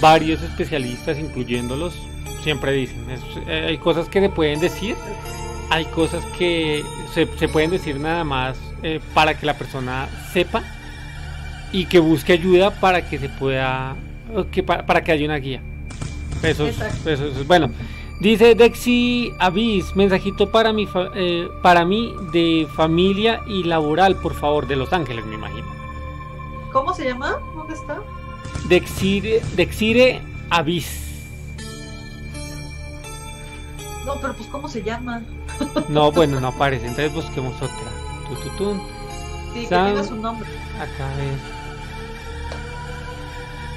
[0.00, 1.94] varios especialistas, incluyéndolos,
[2.42, 3.06] siempre dicen.
[3.48, 4.96] Eh, hay cosas que se pueden decir,
[5.70, 10.62] hay cosas que se, pueden decir nada más eh, para que la persona sepa
[11.72, 13.96] y que busque ayuda para que se pueda,
[14.52, 15.60] que, para, que haya una guía.
[16.42, 17.70] Eso, es, bueno.
[18.20, 24.66] Dice Dexi Avis, mensajito para mi eh, para mí de familia y laboral, por favor,
[24.66, 25.66] de Los Ángeles, me imagino.
[26.72, 27.38] ¿Cómo se llama?
[27.54, 28.00] ¿Dónde está?
[28.68, 31.02] Dexire, Dexire Avis.
[34.06, 35.22] No, pero pues ¿cómo se llama?
[35.88, 37.90] no, bueno, no aparece, entonces busquemos otra.
[38.28, 38.80] Tututun.
[39.52, 40.48] Sí, que tenga su nombre.
[40.78, 41.63] Acá es.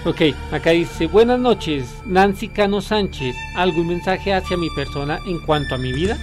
[0.07, 0.21] Ok,
[0.53, 5.77] acá dice, buenas noches, Nancy Cano Sánchez, ¿algún mensaje hacia mi persona en cuanto a
[5.77, 6.17] mi vida?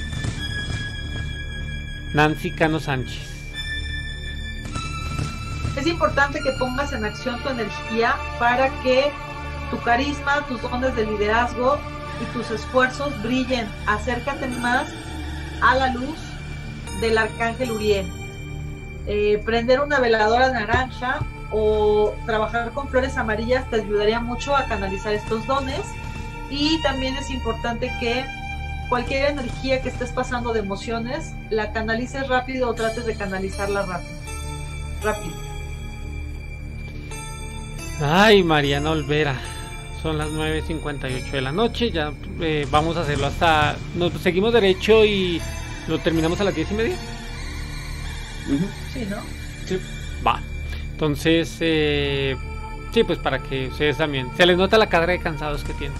[2.14, 3.20] Nancy Cano Sánchez.
[5.76, 9.12] Es importante que pongas en acción tu energía para que
[9.70, 11.76] tu carisma, tus dones de liderazgo
[12.22, 13.68] y tus esfuerzos brillen.
[13.86, 14.88] Acércate más
[15.60, 16.16] a la luz
[17.02, 18.10] del arcángel Uriel.
[19.06, 21.20] Eh, prender una veladora naranja
[21.50, 25.82] o trabajar con flores amarillas te ayudaría mucho a canalizar estos dones.
[26.50, 28.24] Y también es importante que
[28.88, 34.10] cualquier energía que estés pasando de emociones, la canalices rápido o trates de canalizarla rápido.
[35.02, 35.34] Rápido.
[38.00, 39.36] Ay, Mariana Olvera.
[40.02, 41.90] Son las 9.58 de la noche.
[41.90, 43.76] Ya eh, vamos a hacerlo hasta.
[43.94, 45.40] Nos seguimos derecho y
[45.88, 46.96] lo terminamos a las 10 y media.
[48.92, 49.16] Sí, ¿no?
[49.66, 49.78] Sí.
[50.26, 50.40] Va.
[50.94, 52.36] Entonces, eh,
[52.92, 54.28] sí, pues para que ustedes también.
[54.36, 55.98] Se les nota la cara de cansados que tienen.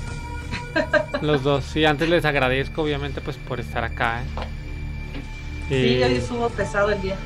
[1.21, 1.75] Los dos.
[1.75, 4.23] Y antes les agradezco, obviamente, pues por estar acá.
[4.23, 4.25] ¿eh?
[5.69, 7.17] Sí, Eh, hoy estuvo pesado el día.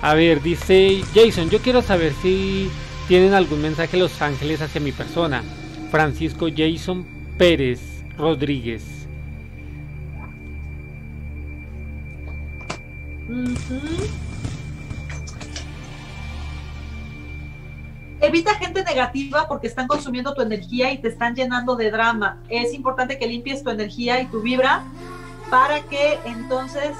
[0.00, 2.68] A ver, dice Jason, yo quiero saber si
[3.06, 5.44] tienen algún mensaje Los Ángeles hacia mi persona.
[5.92, 7.06] Francisco Jason
[7.38, 7.80] Pérez
[8.18, 8.82] Rodríguez.
[13.28, 14.31] Ujú.
[18.22, 22.38] Evita gente negativa porque están consumiendo tu energía y te están llenando de drama.
[22.48, 24.84] Es importante que limpies tu energía y tu vibra
[25.50, 26.92] para que entonces,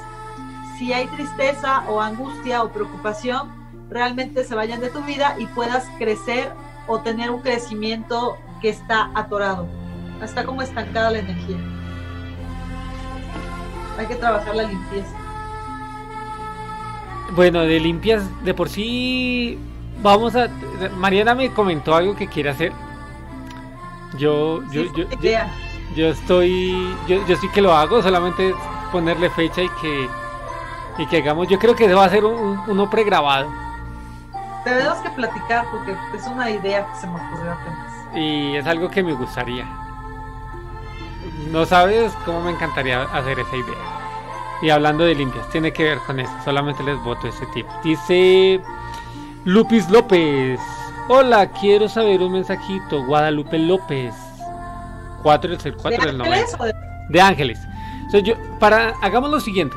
[0.76, 3.52] si hay tristeza o angustia o preocupación,
[3.88, 6.50] realmente se vayan de tu vida y puedas crecer
[6.88, 9.68] o tener un crecimiento que está atorado.
[10.24, 11.56] Está como estancada la energía.
[13.96, 15.16] Hay que trabajar la limpieza.
[17.36, 19.56] Bueno, de limpias, de por sí,
[20.00, 20.48] vamos a...
[20.96, 22.72] Mariana me comentó algo que quiere hacer.
[24.18, 25.04] Yo, yo, Sí, yo,
[25.96, 28.54] yo, estoy, yo, yo sí que lo hago, solamente
[28.90, 30.08] ponerle fecha y que,
[30.98, 31.48] y que hagamos.
[31.48, 33.48] Yo creo que eso va a ser un- un- uno pregrabado.
[34.64, 38.16] Tenemos que platicar porque es una idea que se me ocurrió apenas.
[38.16, 39.66] Y es algo que me gustaría.
[41.50, 43.78] No sabes cómo me encantaría hacer esa idea.
[44.62, 46.32] Y hablando de limpias, tiene que ver con eso.
[46.44, 47.66] Solamente les voto ese tip.
[47.82, 48.60] Dice
[49.44, 50.60] Lupis López.
[51.08, 53.04] Hola, quiero saber un mensajito.
[53.04, 54.14] Guadalupe López.
[55.22, 56.74] 4 del 4 ¿De del 90 ángeles de-
[57.08, 57.58] de ángeles.
[57.96, 59.76] Entonces yo, para, hagamos lo siguiente,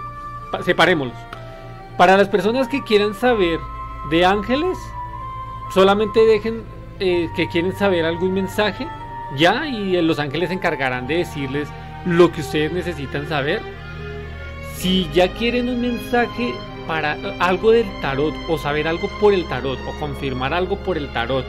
[0.52, 1.18] pa- separémoslos.
[1.98, 3.60] Para las personas que quieran saber
[4.10, 4.78] de ángeles,
[5.74, 6.64] solamente dejen
[7.00, 8.88] eh, que quieren saber algún mensaje,
[9.38, 11.68] ya, y eh, los ángeles se encargarán de decirles
[12.06, 13.62] lo que ustedes necesitan saber.
[14.76, 16.54] Si ya quieren un mensaje
[16.88, 21.10] para algo del tarot, o saber algo por el tarot, o confirmar algo por el
[21.10, 21.46] tarot,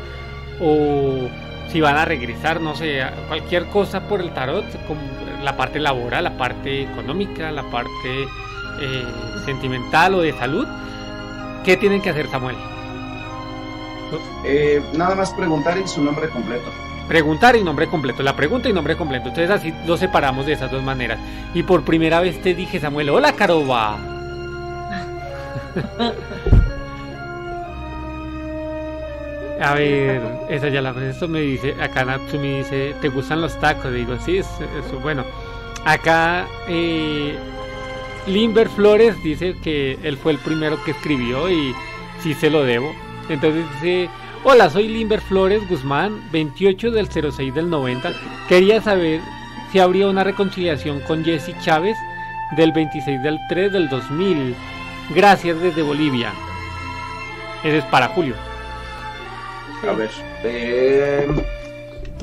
[0.61, 1.29] o
[1.71, 5.01] si van a regresar, no sé, cualquier cosa por el tarot, como
[5.43, 8.23] la parte laboral, la parte económica, la parte
[8.81, 9.05] eh,
[9.45, 10.67] sentimental o de salud,
[11.65, 12.57] ¿qué tienen que hacer, Samuel?
[14.45, 16.71] Eh, nada más preguntar en su nombre completo.
[17.09, 19.29] Preguntar y nombre completo, la pregunta y nombre completo.
[19.29, 21.19] Entonces así lo separamos de esas dos maneras.
[21.55, 24.16] Y por primera vez te dije, Samuel, hola Caroba.
[29.61, 30.21] A ver,
[30.51, 33.91] esa ya la esto me dice, acá Natsu me dice, ¿te gustan los tacos?
[33.93, 34.47] Digo, sí, es,
[34.85, 35.25] eso, bueno.
[35.85, 37.35] Acá eh,
[38.27, 41.75] Limber Flores dice que él fue el primero que escribió y
[42.23, 42.93] sí se lo debo.
[43.31, 44.11] Entonces dice,
[44.45, 48.13] hola, soy Limber Flores Guzmán, 28 del 06 del 90.
[48.49, 49.21] Quería saber
[49.73, 51.97] si habría una reconciliación con Jesse Chávez
[52.57, 54.55] del 26 del 3 del 2000.
[55.11, 56.33] Gracias desde Bolivia.
[57.63, 58.35] Ese es para Julio.
[59.89, 60.11] A ver.
[60.43, 61.29] eh,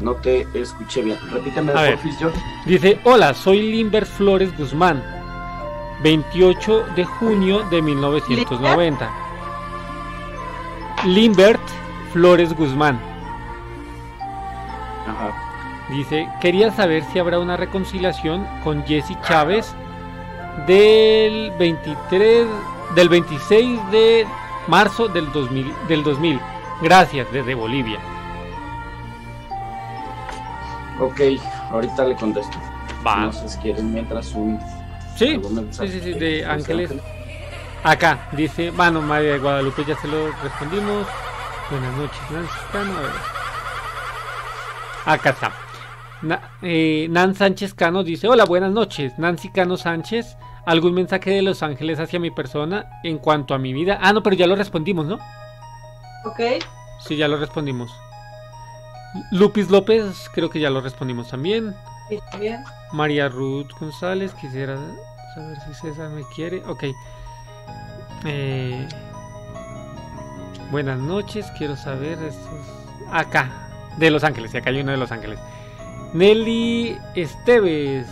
[0.02, 1.18] no te escuché bien.
[1.32, 2.00] Repíteme, A ver.
[2.20, 2.38] George.
[2.66, 5.02] Dice, hola, soy Limber Flores Guzmán,
[6.02, 9.10] 28 de junio de 1990.
[11.06, 11.62] Limbert
[12.12, 13.00] Flores Guzmán.
[15.08, 15.32] Ajá.
[15.90, 19.74] Dice, quería saber si habrá una reconciliación con Jesse Chávez
[20.66, 22.48] del 23,
[22.96, 24.28] del 26 de
[24.68, 26.40] marzo del 2000, del 2000.
[26.82, 28.00] Gracias, desde Bolivia.
[31.00, 31.20] Ok,
[31.72, 32.58] ahorita le contesto.
[33.06, 33.18] Va.
[33.18, 34.60] No sé si quieren mientras un.
[35.18, 35.40] Sí,
[35.72, 36.92] sí, sí, sí, de Ángeles.
[37.84, 41.06] Acá, dice, bueno, María de Guadalupe ya se lo respondimos.
[41.70, 42.98] Buenas noches, Nancy Cano.
[42.98, 43.12] A ver.
[45.06, 45.52] Acá está.
[46.22, 49.14] Na- eh, Nan Sánchez Cano dice, hola, buenas noches.
[49.18, 53.74] Nancy Cano Sánchez, ¿algún mensaje de Los Ángeles hacia mi persona en cuanto a mi
[53.74, 54.00] vida?
[54.02, 55.16] Ah, no, pero ya lo respondimos, ¿no?
[56.26, 56.40] ¿Ok?
[57.00, 57.92] Sí, ya lo respondimos.
[59.32, 61.76] Lupis López, creo que ya lo respondimos también.
[62.10, 62.64] Sí, bien.
[62.92, 64.78] María Ruth González, quisiera
[65.36, 66.64] saber si César me quiere.
[66.66, 66.86] Ok.
[68.26, 68.88] Eh,
[70.72, 72.18] buenas noches, quiero saber.
[72.24, 73.52] Esto es- acá.
[73.98, 75.38] De Los Ángeles, y acá hay uno de Los Ángeles.
[76.14, 78.08] Nelly Esteves.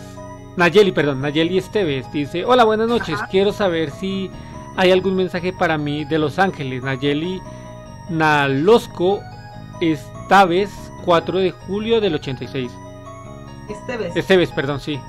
[0.56, 3.18] Nayeli, perdón, Nayeli Esteves dice: Hola, buenas noches.
[3.30, 4.30] Quiero saber si
[4.76, 6.82] hay algún mensaje para mí de Los Ángeles.
[6.82, 7.40] Nayeli
[8.10, 9.20] Nalosco
[9.80, 10.70] Estaves,
[11.04, 12.70] 4 de julio del 86.
[13.68, 14.16] Esteves.
[14.16, 15.00] Esteves, perdón, sí.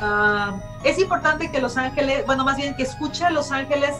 [0.00, 3.96] Ah, es importante que Los Ángeles, bueno, más bien que escuche a Los Ángeles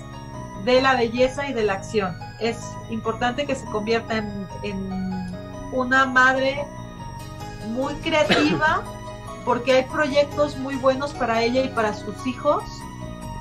[0.65, 2.17] de la belleza y de la acción.
[2.41, 2.59] Es
[2.91, 5.29] importante que se convierta en, en
[5.73, 6.65] una madre
[7.69, 8.83] muy creativa
[9.45, 12.65] porque hay proyectos muy buenos para ella y para sus hijos,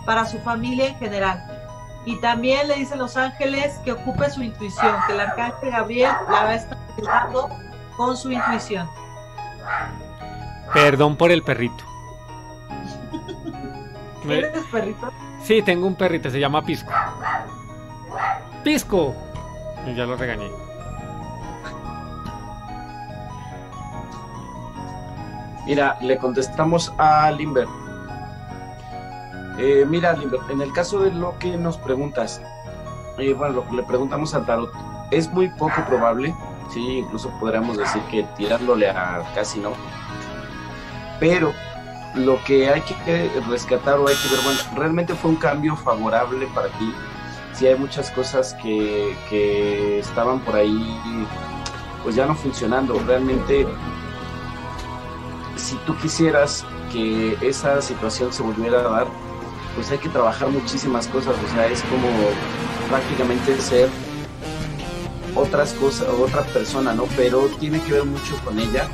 [0.05, 1.41] para su familia en general.
[2.05, 6.43] Y también le dice Los Ángeles que ocupe su intuición, que el arcángel Gabriel la
[6.43, 7.49] va a estar ayudando
[7.95, 8.89] con su intuición.
[10.73, 11.83] Perdón por el perrito.
[14.23, 15.11] ¿Tienes perrito?
[15.41, 16.91] Sí, tengo un perrito, se llama Pisco.
[18.63, 19.15] ¡Pisco!
[19.85, 20.62] Y ya lo regañé.
[25.65, 27.67] Mira, le contestamos a Limber.
[29.57, 32.41] Eh, mira, Limber, en el caso de lo que nos preguntas,
[33.17, 34.71] eh, bueno, lo que le preguntamos al tarot,
[35.11, 36.35] es muy poco probable,
[36.73, 39.73] sí, incluso podríamos decir que tirándole a casi no,
[41.19, 41.53] pero
[42.15, 46.47] lo que hay que rescatar o hay que ver, bueno, realmente fue un cambio favorable
[46.47, 46.93] para ti,
[47.53, 51.27] sí hay muchas cosas que, que estaban por ahí,
[52.03, 53.67] pues ya no funcionando, realmente
[55.63, 59.07] si tú quisieras que esa situación se volviera a dar,
[59.75, 62.07] pues hay que trabajar muchísimas cosas, o sea, es como
[62.89, 63.89] prácticamente ser
[65.35, 67.05] otras cosas, otra persona, ¿no?
[67.15, 68.87] Pero tiene que ver mucho con ella.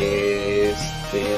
[0.00, 1.36] Este,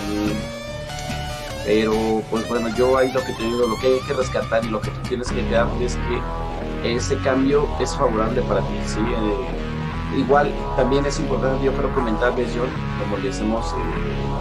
[1.65, 4.69] pero, pues bueno, yo ahí lo que te digo, lo que hay que rescatar y
[4.69, 9.01] lo que tú tienes que quedarte es que ese cambio es favorable para ti, ¿sí?
[9.01, 9.70] Eh,
[10.17, 12.69] igual también es importante, yo creo comentarles, John,
[13.01, 13.77] como les hemos eh,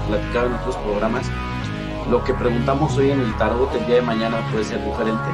[0.07, 1.29] platicado en otros programas,
[2.09, 5.29] lo que preguntamos hoy en el tarot el día de mañana puede ser diferente.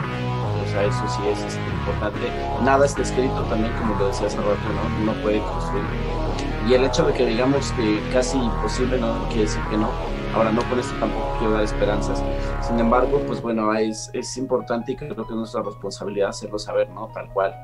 [0.64, 2.20] O sea, eso sí es este, importante.
[2.64, 5.04] Nada está escrito también, como lo decía hace rato, ¿no?
[5.04, 5.86] Uno puede construir.
[6.68, 9.90] Y el hecho de que digamos que casi imposible no quiere decir que no.
[10.34, 12.22] Ahora, no con esto tampoco quiero dar esperanzas.
[12.62, 16.90] Sin embargo, pues bueno, es, es importante y creo que es nuestra responsabilidad hacerlo saber,
[16.90, 17.08] ¿no?
[17.14, 17.56] Tal cual.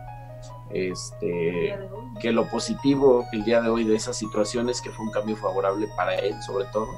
[0.74, 1.78] Este,
[2.20, 5.36] que lo positivo el día de hoy de esa situación es que fue un cambio
[5.36, 6.90] favorable para él, sobre todo.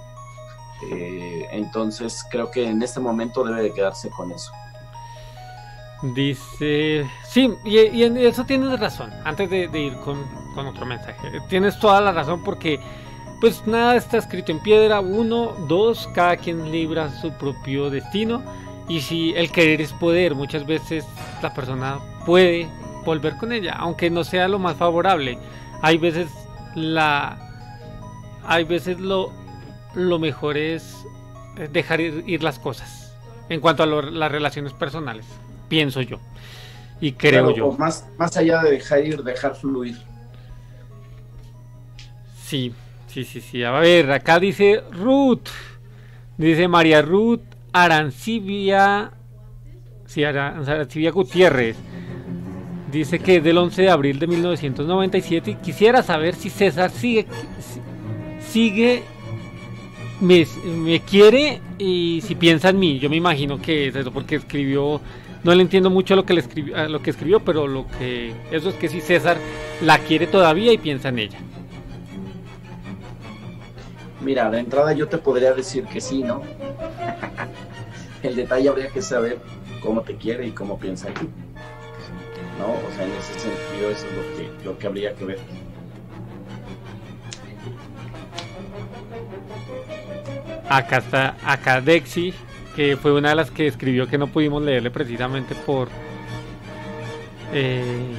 [0.91, 4.51] Eh, entonces, creo que en este momento debe de quedarse con eso.
[6.13, 7.09] Dice.
[7.25, 9.11] Sí, y, y en eso tienes razón.
[9.23, 10.21] Antes de, de ir con,
[10.53, 11.39] con otro mensaje.
[11.47, 12.79] Tienes toda la razón porque.
[13.39, 15.01] Pues nada está escrito en piedra.
[15.01, 18.41] Uno, dos, cada quien libra su propio destino.
[18.87, 21.05] Y si el querer es poder, muchas veces
[21.41, 22.69] la persona puede
[23.03, 25.37] volver con ella, aunque no sea lo más favorable.
[25.81, 26.29] Hay veces
[26.75, 27.37] la.
[28.45, 29.31] Hay veces lo,
[29.95, 30.95] lo mejor es
[31.71, 33.15] dejar ir, ir las cosas.
[33.49, 35.25] En cuanto a lo- las relaciones personales
[35.69, 36.19] pienso yo.
[37.01, 37.71] Y creo Claro, yo.
[37.77, 39.97] más, más allá de dejar ir, dejar fluir.
[42.41, 42.73] Sí,
[43.07, 43.63] sí, sí, sí.
[43.63, 45.47] A ver, acá dice Ruth.
[46.37, 47.41] Dice María Ruth
[47.71, 49.11] Arancibia.
[50.05, 51.75] Sí, Ara- Arancibia Gutiérrez.
[52.93, 55.51] Dice que es del 11 de abril de 1997.
[55.51, 57.25] Y quisiera saber si César sigue.
[58.39, 59.01] Sigue.
[60.21, 62.99] Me, me quiere y si piensa en mí.
[62.99, 65.01] Yo me imagino que es eso porque escribió.
[65.43, 68.69] No le entiendo mucho lo que le escribió, lo que escribió, pero lo que eso
[68.69, 69.37] es que si César
[69.81, 71.39] la quiere todavía y piensa en ella.
[74.21, 76.43] Mira, de entrada yo te podría decir que sí, ¿no?
[78.23, 79.39] El detalle habría que saber
[79.81, 81.27] cómo te quiere y cómo piensa en ti.
[82.63, 82.71] ¿No?
[82.71, 85.39] O sea, en ese sentido eso es lo que, lo que habría que ver.
[90.69, 92.33] Acá está, acá Dexy,
[92.73, 95.89] que fue una de las que escribió que no pudimos leerle precisamente por.
[97.53, 98.13] eh,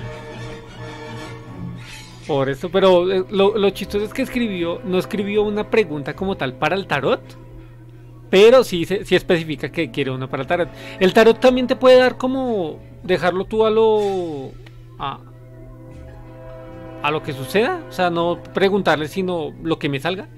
[2.27, 6.37] por eso, pero eh, lo, lo chistoso es que escribió, no escribió una pregunta como
[6.37, 7.23] tal para el tarot,
[8.29, 10.69] pero sí, sí especifica que quiere una para el tarot.
[11.01, 14.51] El tarot también te puede dar como dejarlo tú a lo.
[14.99, 15.21] a,
[17.03, 20.29] a lo que suceda, o sea, no preguntarle, sino lo que me salga,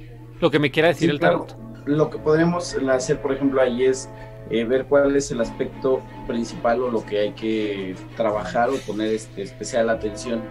[0.40, 1.44] lo que me quiera decir Sí, el claro.
[1.46, 1.86] tarot.
[1.86, 4.10] Lo que podríamos hacer, por ejemplo, ahí es
[4.50, 9.14] eh, ver cuál es el aspecto principal o lo que hay que trabajar o poner
[9.14, 10.42] este, especial atención,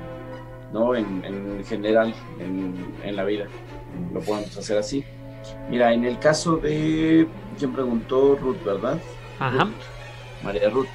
[0.71, 0.95] ¿no?
[0.95, 3.47] En, en general, en, en la vida.
[4.13, 5.03] Lo podemos hacer así.
[5.69, 7.27] Mira, en el caso de.
[7.57, 8.35] ¿Quién preguntó?
[8.37, 8.97] Ruth, ¿verdad?
[9.39, 9.67] Ajá.
[10.43, 10.87] María Ruth.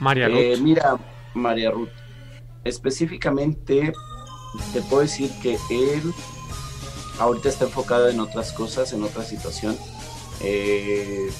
[0.00, 0.62] María Eh, Ruth.
[0.62, 0.98] mira,
[1.34, 1.90] María Ruth,
[2.64, 3.92] específicamente
[4.72, 6.12] te puedo decir que él
[7.18, 9.76] ahorita está enfocado en otras cosas, en otra situación.
[10.40, 11.30] Eh,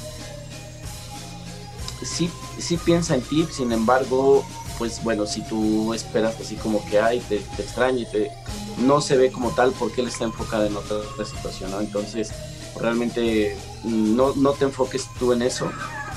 [2.03, 4.45] sí, sí piensa en ti, sin embargo,
[4.79, 8.31] pues bueno, si tú esperas así como que ay, te, te extraña te,
[8.79, 11.81] no se ve como tal porque él está enfocado en otra, situación, ¿no?
[11.81, 12.31] Entonces,
[12.79, 15.71] realmente no, no te enfoques tú en eso,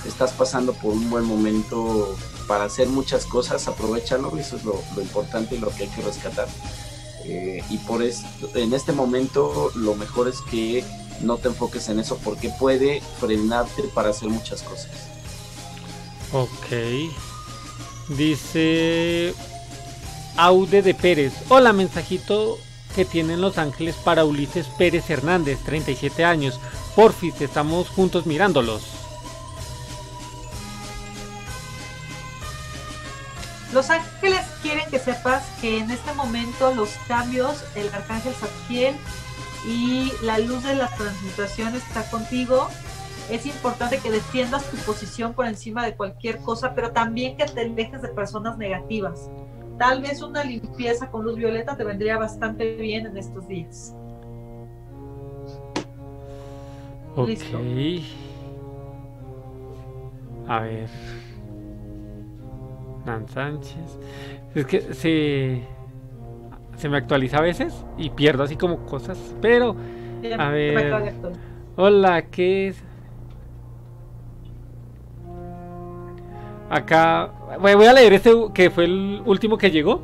[0.05, 2.15] estás pasando por un buen momento
[2.47, 6.47] para hacer muchas cosas, aprovechalo, eso es lo, importante y lo que hay que rescatar.
[7.25, 8.25] Eh, y por eso,
[8.55, 10.83] en este momento lo mejor es que
[11.21, 14.91] no te enfoques en eso porque puede frenarte para hacer muchas cosas.
[16.31, 17.11] Ok.
[18.17, 19.33] Dice
[20.37, 21.33] Aude de Pérez.
[21.49, 22.57] Hola, mensajito
[22.95, 26.59] que tienen Los Ángeles para Ulises Pérez Hernández, 37 años.
[26.95, 28.98] Porfis, estamos juntos mirándolos.
[33.73, 38.95] Los ángeles quieren que sepas que en este momento los cambios, el arcángel Zadkiel
[39.67, 42.67] y la luz de la transmutación está contigo
[43.29, 47.61] es importante que defiendas tu posición por encima de cualquier cosa, pero también que te
[47.61, 49.29] alejes de personas negativas.
[49.77, 53.95] Tal vez una limpieza con luz violeta te vendría bastante bien en estos días.
[57.15, 57.29] Ok.
[60.47, 60.89] A ver.
[63.05, 63.99] Nan Sánchez.
[64.55, 65.63] Es que se,
[66.75, 69.75] se me actualiza a veces y pierdo así como cosas, pero...
[70.37, 71.15] A ver.
[71.75, 72.83] Hola, ¿qué es?
[76.69, 80.01] Acá voy a leer este que fue el último que llegó.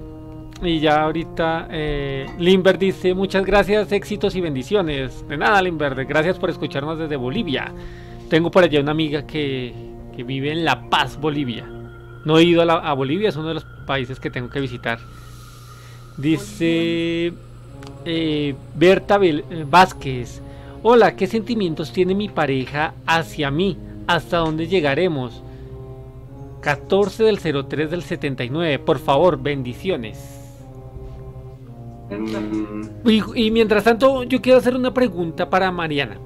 [0.64, 5.28] Y ya ahorita eh, Limber dice muchas gracias, éxitos y bendiciones.
[5.28, 7.74] De nada, Limber, gracias por escucharnos desde Bolivia.
[8.30, 9.74] Tengo por allá una amiga que,
[10.16, 11.70] que vive en La Paz, Bolivia.
[12.26, 15.00] No he ido a, Bolivia, es uno de los países que tengo que visitar.
[16.18, 17.34] Dice
[18.04, 20.42] eh, Berta eh, Vázquez.
[20.82, 23.78] Hola, ¿qué sentimientos tiene mi pareja hacia mí?
[24.08, 25.44] ¿Hasta dónde llegaremos?
[26.62, 28.80] 14 del 03 del 79.
[28.80, 30.18] Por favor, bendiciones.
[32.10, 33.08] Mm.
[33.36, 36.18] Y, mientras tanto, yo quiero hacer una pregunta para Mariana.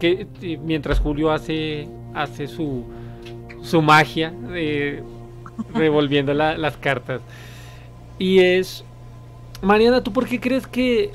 [0.00, 2.84] Que eh, mientras Julio hace, hace su,
[3.62, 4.32] su magia,
[5.74, 7.20] revolviendo las cartas.
[8.18, 8.84] Y es,
[9.60, 11.12] Mariana, ¿tú por qué crees que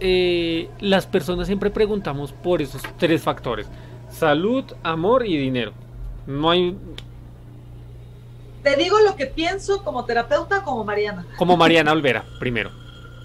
[0.00, 3.66] eh, las personas siempre preguntamos por esos tres factores?
[4.10, 5.72] Salud, amor y dinero.
[6.26, 6.76] No hay,
[8.64, 11.26] te digo lo que pienso como terapeuta, como Mariana.
[11.36, 12.70] Como Mariana Olvera, primero.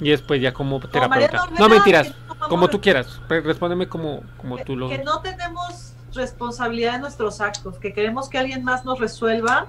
[0.01, 1.47] Y después ya como terapeuta.
[1.57, 2.14] no mentiras,
[2.49, 3.22] como tú quieras.
[3.30, 4.89] Respóndeme como, como tú lo.
[4.89, 9.67] Que no tenemos responsabilidad en nuestros actos, que queremos que alguien más nos resuelva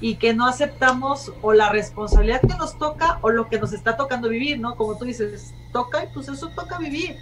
[0.00, 3.96] y que no aceptamos o la responsabilidad que nos toca o lo que nos está
[3.96, 4.76] tocando vivir, ¿no?
[4.76, 7.16] Como tú dices, toca y pues eso toca vivir.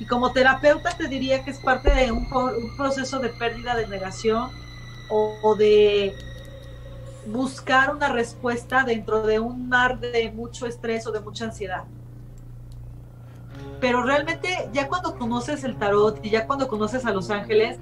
[0.00, 2.28] Y como terapeuta te diría que es parte de un,
[2.76, 4.50] proceso de pérdida de negación
[5.10, 6.14] o de
[7.26, 11.84] buscar una respuesta dentro de un mar de mucho estrés o de mucha ansiedad.
[13.80, 17.78] Pero realmente ya cuando conoces el tarot y ya cuando conoces a los ángeles,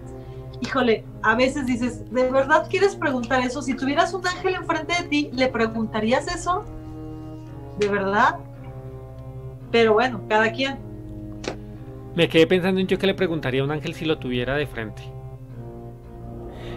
[0.61, 3.63] híjole, a veces dices, ¿de verdad quieres preguntar eso?
[3.63, 6.65] Si tuvieras un ángel enfrente de ti, ¿le preguntarías eso?
[7.79, 8.39] ¿De verdad?
[9.71, 10.79] Pero bueno, cada quien.
[12.15, 14.67] Me quedé pensando en yo que le preguntaría a un ángel si lo tuviera de
[14.67, 15.03] frente.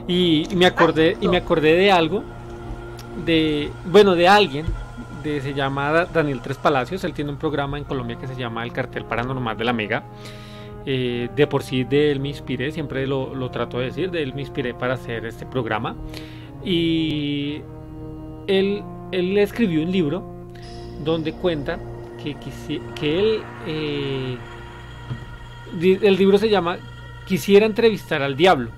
[0.08, 2.24] Y, me acordé, y me acordé de algo
[3.26, 4.66] de, bueno, de alguien,
[5.24, 8.64] de, se llama Daniel Tres Palacios, él tiene un programa en Colombia que se llama
[8.64, 10.04] El Cartel Paranormal de la Mega.
[10.92, 14.24] Eh, de por sí de él me inspiré, siempre lo, lo, trato de decir, de
[14.24, 15.96] él me inspiré para hacer este programa.
[16.66, 17.62] Y
[18.48, 18.82] él,
[19.12, 20.24] él escribió un libro
[21.04, 21.78] donde cuenta
[22.24, 22.36] que,
[23.00, 24.38] que él, eh,
[25.80, 26.80] el libro se llama
[27.28, 28.72] Quisiera entrevistar al diablo.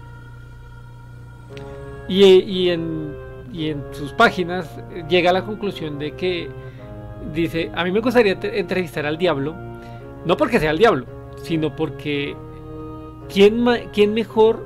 [2.09, 3.15] Y, y en
[3.53, 4.69] y en sus páginas
[5.07, 6.49] llega a la conclusión de que
[7.33, 9.55] dice, a mí me gustaría entrevistar al diablo,
[10.25, 12.35] no porque sea el diablo, sino porque
[13.31, 14.65] ¿quién, quién mejor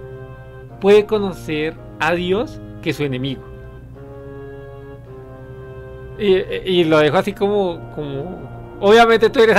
[0.82, 3.44] puede conocer a Dios que su enemigo?
[6.18, 9.58] Y, lo dejo así como, como obviamente tú eres,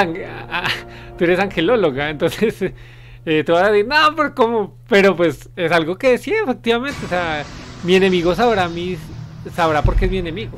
[1.18, 2.62] tú eres angelóloga, entonces
[3.26, 4.74] eh, te vas a decir, no, pero ¿cómo?
[4.88, 7.44] Pero pues es algo que sí, efectivamente, o sea,
[7.82, 8.98] mi enemigo sabrá mis,
[9.54, 10.56] sabrá por qué es mi enemigo.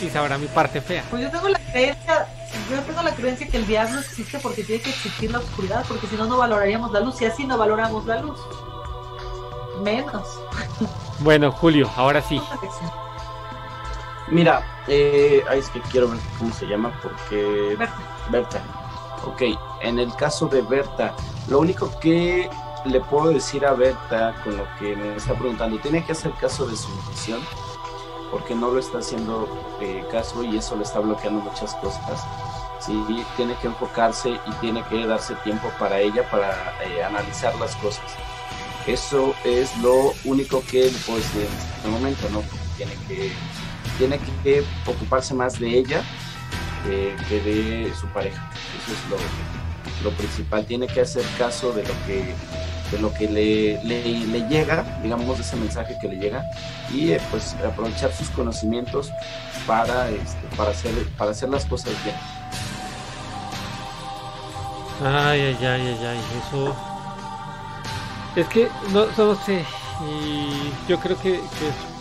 [0.00, 1.02] Y sabrá mi parte fea.
[1.10, 2.26] Pues yo tengo la creencia,
[2.70, 6.06] yo tengo la creencia que el diablo existe porque tiene que existir la oscuridad, porque
[6.06, 8.38] si no, no valoraríamos la luz, y así no valoramos la luz.
[9.82, 10.40] Menos.
[11.20, 12.40] Bueno, Julio, ahora sí.
[14.28, 17.74] Mira, eh, es que quiero ver cómo se llama porque...
[17.76, 17.98] Berta.
[18.30, 18.62] Berta.
[19.24, 19.42] Ok,
[19.80, 21.16] en el caso de Berta,
[21.48, 22.48] lo único que
[22.84, 26.66] le puedo decir a Berta con lo que me está preguntando, tiene que hacer caso
[26.66, 27.40] de su intuición,
[28.30, 29.48] porque no lo está haciendo
[29.80, 32.24] eh, caso y eso le está bloqueando muchas cosas.
[32.80, 32.94] Sí,
[33.36, 36.52] tiene que enfocarse y tiene que darse tiempo para ella, para
[36.84, 38.04] eh, analizar las cosas.
[38.86, 42.42] Eso es lo único que le puedo en este momento, ¿no?
[42.78, 43.32] tiene que,
[43.98, 46.02] tiene que ocuparse más de ella
[46.84, 48.50] que de su pareja.
[48.82, 50.64] Eso es lo, lo principal.
[50.64, 52.34] Tiene que hacer caso de lo que
[52.90, 56.44] de lo que le, le, llega, digamos, ese mensaje que le llega,
[56.92, 59.10] y eh, pues aprovechar sus conocimientos
[59.66, 62.16] para, este, para, hacer, para hacer las cosas bien.
[65.04, 66.74] Ay, ay, ay, ay, ay, eso...
[68.36, 69.64] Es que, no, no sé,
[70.06, 71.40] y yo creo que,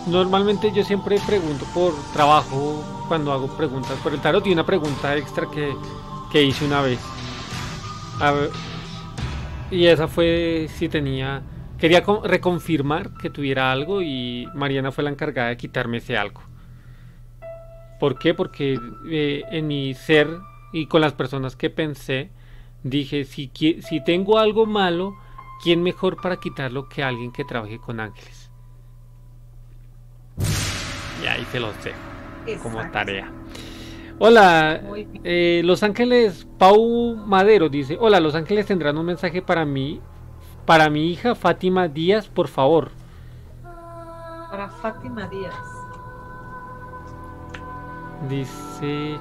[0.05, 5.15] normalmente yo siempre pregunto por trabajo cuando hago preguntas por el tarot y una pregunta
[5.15, 5.75] extra que,
[6.31, 6.99] que hice una vez.
[8.19, 8.51] A ver,
[9.71, 11.41] y esa fue si tenía...
[11.77, 16.41] Quería reconfirmar que tuviera algo y Mariana fue la encargada de quitarme ese algo.
[17.99, 18.33] ¿Por qué?
[18.33, 20.27] Porque eh, en mi ser
[20.73, 22.31] y con las personas que pensé,
[22.83, 25.15] dije, si, si tengo algo malo,
[25.63, 28.49] ¿quién mejor para quitarlo que alguien que trabaje con ángeles?
[31.23, 33.31] Y ahí se los dejo como tarea.
[34.19, 34.81] Hola,
[35.23, 40.01] eh, Los Ángeles, Pau Madero dice, hola, Los Ángeles tendrán un mensaje para mí,
[40.65, 42.89] para mi hija Fátima Díaz, por favor.
[43.61, 45.53] Para Fátima Díaz.
[48.27, 49.19] Dice,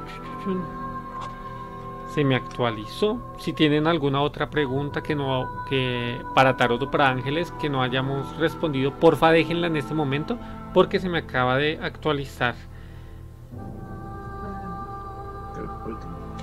[2.14, 3.20] se me actualizó.
[3.38, 7.82] Si tienen alguna otra pregunta que no, que para Tarot o para Ángeles que no
[7.82, 10.38] hayamos respondido, porfa déjenla en este momento
[10.72, 12.55] porque se me acaba de actualizar.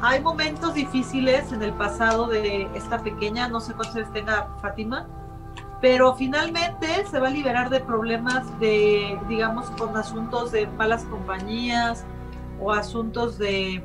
[0.06, 5.08] Hay momentos difíciles en el pasado de esta pequeña, no sé cuántos tenga Fátima,
[5.80, 12.04] pero finalmente se va a liberar de problemas de, digamos, con asuntos de malas compañías
[12.60, 13.82] o asuntos de,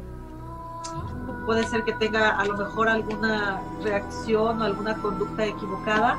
[1.47, 6.19] puede ser que tenga a lo mejor alguna reacción o alguna conducta equivocada,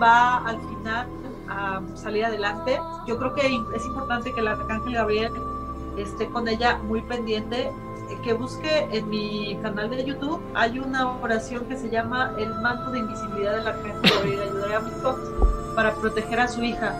[0.00, 1.08] va al final
[1.48, 2.78] a salir adelante.
[3.08, 5.32] Yo creo que es importante que el arcángel Gabriel
[5.96, 7.72] esté con ella muy pendiente
[8.22, 12.90] que busque en mi canal de YouTube, hay una oración que se llama El manto
[12.90, 16.94] de invisibilidad del arcángel ayudará mucho para proteger a su hija.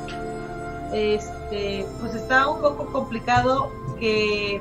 [0.92, 4.60] Este, pues está un poco complicado que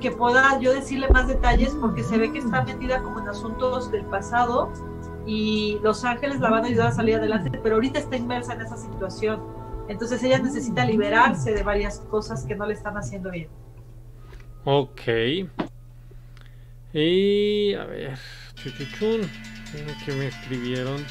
[0.00, 3.90] que pueda yo decirle más detalles porque se ve que está metida como en asuntos
[3.90, 4.72] del pasado
[5.26, 8.62] y los ángeles la van a ayudar a salir adelante, pero ahorita está inmersa en
[8.62, 9.40] esa situación.
[9.88, 13.48] Entonces ella necesita liberarse de varias cosas que no le están haciendo bien.
[14.64, 15.02] Ok.
[16.92, 18.18] Y a ver,
[18.56, 19.20] chuchuchun,
[20.04, 21.04] que me escribieron.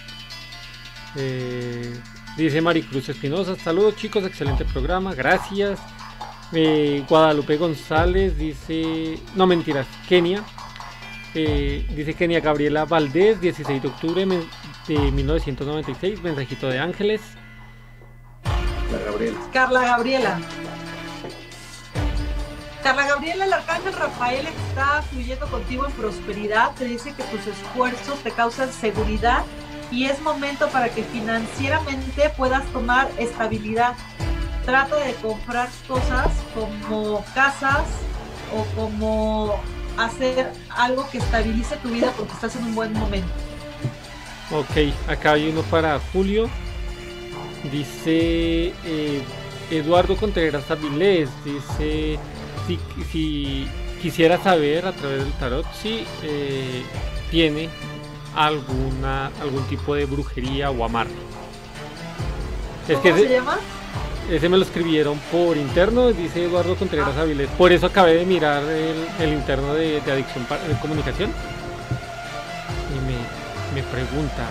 [1.16, 1.94] Eh,
[2.38, 5.80] dice Maricruz Espinosa, saludos chicos, excelente programa, gracias.
[6.52, 10.44] Eh, Guadalupe González dice, no mentiras, Kenia.
[11.34, 14.26] Eh, dice Kenia Gabriela Valdés, 16 de octubre
[14.88, 17.22] de 1996, mensajito de Ángeles.
[19.06, 19.40] Gabriela.
[19.54, 20.40] Carla Gabriela.
[22.84, 28.20] Carla Gabriela, el arcángel Rafael está fluyendo contigo en prosperidad, te dice que tus esfuerzos
[28.24, 29.44] te causan seguridad
[29.92, 33.96] y es momento para que financieramente puedas tomar estabilidad.
[34.66, 37.84] Trata de comprar cosas como casas
[38.56, 39.60] o como
[39.98, 43.30] hacer algo que estabilice tu vida porque estás en un buen momento.
[44.52, 46.50] Ok, acá hay uno para Julio.
[47.72, 49.24] Dice eh,
[49.70, 52.18] Eduardo Contreras Avilés, dice
[53.12, 53.68] si,
[54.02, 56.84] quisiera saber a través del tarot si eh,
[57.32, 57.70] tiene
[58.36, 61.12] alguna algún tipo de brujería o amarre.
[62.88, 63.58] ¿Cómo se llama?
[64.30, 67.22] Ese me lo escribieron por interno, dice Eduardo Contreras ah.
[67.22, 67.50] Avilés.
[67.58, 71.32] Por eso acabé de mirar el, interno de, adicción de comunicación.
[72.92, 74.48] Y me, me pregunta,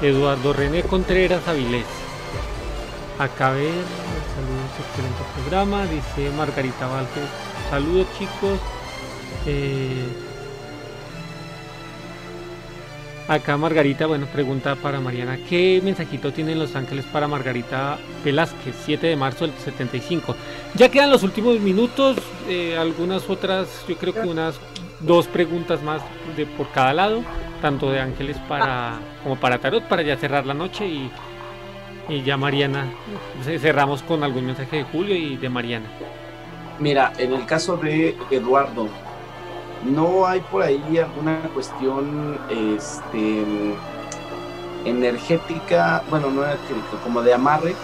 [0.00, 1.86] Eduardo René Contreras Avilés.
[3.18, 7.24] Ver, saludos, excelente programa, dice Margarita Vázquez.
[7.68, 8.60] Saludos chicos.
[9.44, 10.06] Eh,
[13.26, 19.08] acá Margarita, bueno, pregunta para Mariana, ¿qué mensajito tienen Los Ángeles para Margarita Velázquez, 7
[19.08, 20.36] de marzo del 75?
[20.74, 22.18] Ya quedan los últimos minutos,
[22.48, 24.60] eh, algunas otras, yo creo que unas
[25.00, 26.02] dos preguntas más
[26.36, 27.24] de por cada lado
[27.60, 31.10] tanto de ángeles para como para tarot, para ya cerrar la noche y,
[32.08, 32.86] y ya Mariana,
[33.60, 35.86] cerramos con algún mensaje de Julio y de Mariana.
[36.78, 38.88] Mira, en el caso de Eduardo,
[39.84, 43.44] no hay por ahí alguna cuestión este,
[44.84, 47.74] energética, bueno, no energética, como de amarre.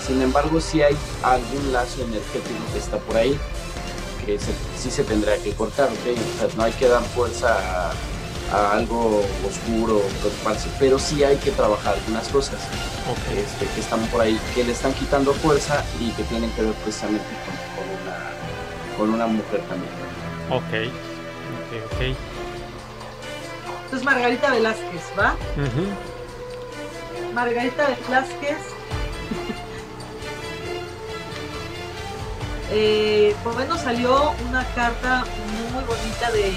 [0.00, 3.38] Sin embargo, sí hay algún lazo energético que está por ahí
[4.24, 4.38] que
[4.76, 5.88] sí se tendrá que cortar,
[6.56, 7.92] no hay que dar fuerza a,
[8.52, 12.60] algo oscuro, preocuparse, pero sí hay que trabajar algunas cosas
[13.36, 16.72] este, que están por ahí, que le están quitando fuerza y que tienen que ver
[16.74, 17.24] precisamente
[18.96, 19.90] con, una, mujer también.
[20.50, 22.00] Ok, ok, ok.
[23.84, 25.36] Entonces Margarita Velázquez, ¿va?
[27.32, 28.58] Margarita Velázquez
[32.70, 35.24] eh, por menos salió una carta
[35.72, 36.52] muy bonita de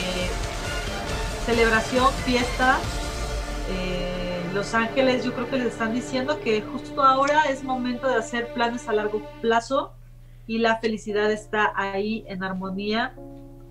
[1.47, 2.77] celebración, fiesta.
[3.69, 8.15] Eh, Los Ángeles yo creo que les están diciendo que justo ahora es momento de
[8.15, 9.93] hacer planes a largo plazo
[10.45, 13.13] y la felicidad está ahí en armonía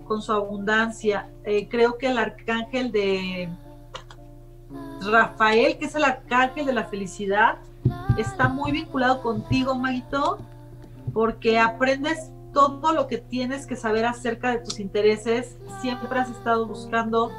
[0.08, 1.28] con su abundancia.
[1.44, 3.50] Eh, creo que el arcángel de
[5.02, 7.58] Rafael, que es el arcángel de la felicidad,
[8.16, 10.38] está muy vinculado contigo, Maguito,
[11.12, 15.58] porque aprendes todo lo que tienes que saber acerca de tus intereses.
[15.82, 17.30] Siempre has estado buscando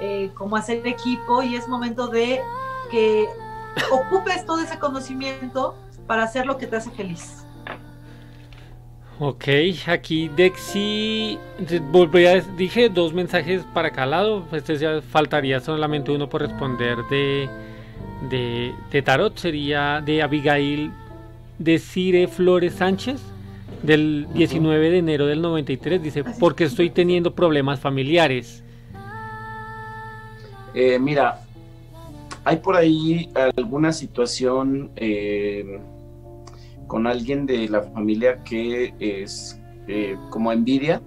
[0.00, 2.40] eh, cómo hacer equipo y es momento de
[2.90, 3.26] que
[3.92, 5.74] ocupes todo ese conocimiento
[6.06, 7.44] para hacer lo que te hace feliz.
[9.20, 9.44] Ok,
[9.86, 11.38] aquí Dexy,
[11.92, 17.48] volvería, dije dos mensajes para cada lado, este ya faltaría solamente uno por responder de,
[18.28, 20.90] de, de Tarot, sería de Abigail
[21.60, 23.20] de Cire Flores Sánchez,
[23.84, 28.63] del 19 de enero del 93, dice, porque estoy teniendo problemas familiares.
[30.74, 31.40] Eh, mira,
[32.44, 35.80] hay por ahí alguna situación eh,
[36.88, 41.00] con alguien de la familia que es eh, como envidia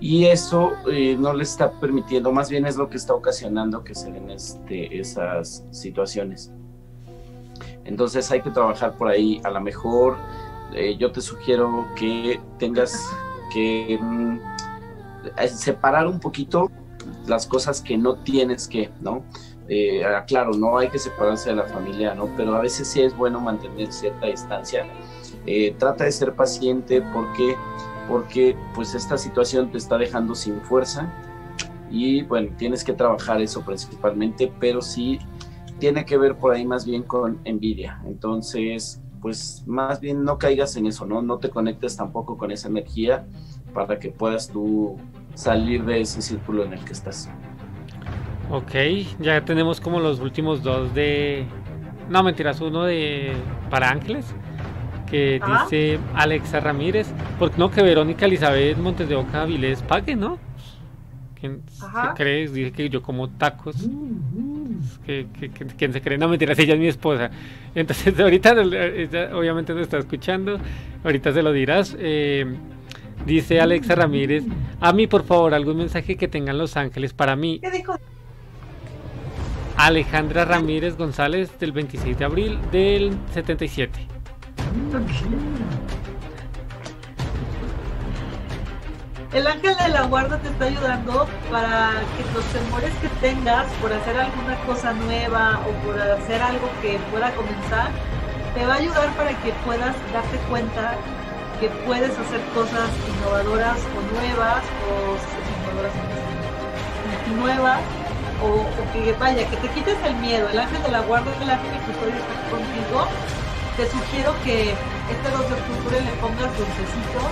[0.00, 0.72] y eso
[1.18, 4.98] no le está permitiendo, más bien es lo que está ocasionando que se den este,
[4.98, 6.50] esas situaciones.
[7.84, 10.16] Entonces hay que trabajar por ahí, a lo mejor
[10.98, 13.00] yo te sugiero que tengas
[13.52, 14.38] que mm,
[15.46, 16.68] separar un poquito
[17.26, 19.22] las cosas que no tienes que, ¿no?
[19.68, 22.28] Eh, claro, no hay que separarse de la familia, ¿no?
[22.36, 24.86] Pero a veces sí es bueno mantener cierta distancia.
[25.78, 27.56] trata de ser paciente porque,
[28.08, 31.10] porque pues esta situación te está dejando sin fuerza
[31.92, 35.18] y bueno, tienes que trabajar eso principalmente, pero sí
[35.78, 38.00] tiene que ver por ahí más bien con envidia.
[38.06, 41.20] Entonces, pues más bien no caigas en eso, ¿no?
[41.22, 43.26] No te conectes tampoco con esa energía
[43.74, 44.96] para que puedas tú
[45.34, 47.30] salir de ese círculo en el que estás.
[48.50, 48.72] Ok,
[49.20, 51.46] ya tenemos como los últimos dos de...
[52.10, 53.32] No, mentiras, uno de...
[53.70, 54.34] para Ángeles,
[55.10, 60.38] que dice Alexa Ramírez, porque no que Verónica Elizabeth Montes de Oca Vilés pague, ¿no?
[61.42, 62.46] ¿Quién se cree?
[62.48, 63.74] Dice que yo como tacos.
[65.04, 65.26] Que,
[65.76, 66.16] ¿Quién se cree?
[66.16, 67.32] No, mentiras, ella es mi esposa.
[67.74, 68.52] Entonces, ahorita
[69.34, 70.60] obviamente nos está escuchando.
[71.02, 71.96] Ahorita se lo dirás.
[71.98, 72.46] Eh,
[73.26, 74.44] dice Alexa Ramírez.
[74.80, 77.60] A mí, por favor, algún mensaje que tengan Los Ángeles para mí.
[77.60, 77.96] ¿Qué dijo?
[79.76, 84.06] Alejandra Ramírez González del 26 de abril del 77.
[89.32, 93.90] El ángel de la guarda te está ayudando para que los temores que tengas por
[93.90, 97.90] hacer alguna cosa nueva o por hacer algo que pueda comenzar,
[98.54, 100.96] te va a ayudar para que puedas darte cuenta
[101.62, 105.94] que puedes hacer cosas innovadoras o nuevas o innovadoras
[107.38, 107.78] nuevas
[108.42, 110.48] o, que vaya, que te quites el miedo.
[110.50, 112.10] El ángel de la guarda, el ángel que estoy
[112.50, 113.06] contigo,
[113.76, 117.30] te sugiero que este 2 de octubre le pongas dulcecitos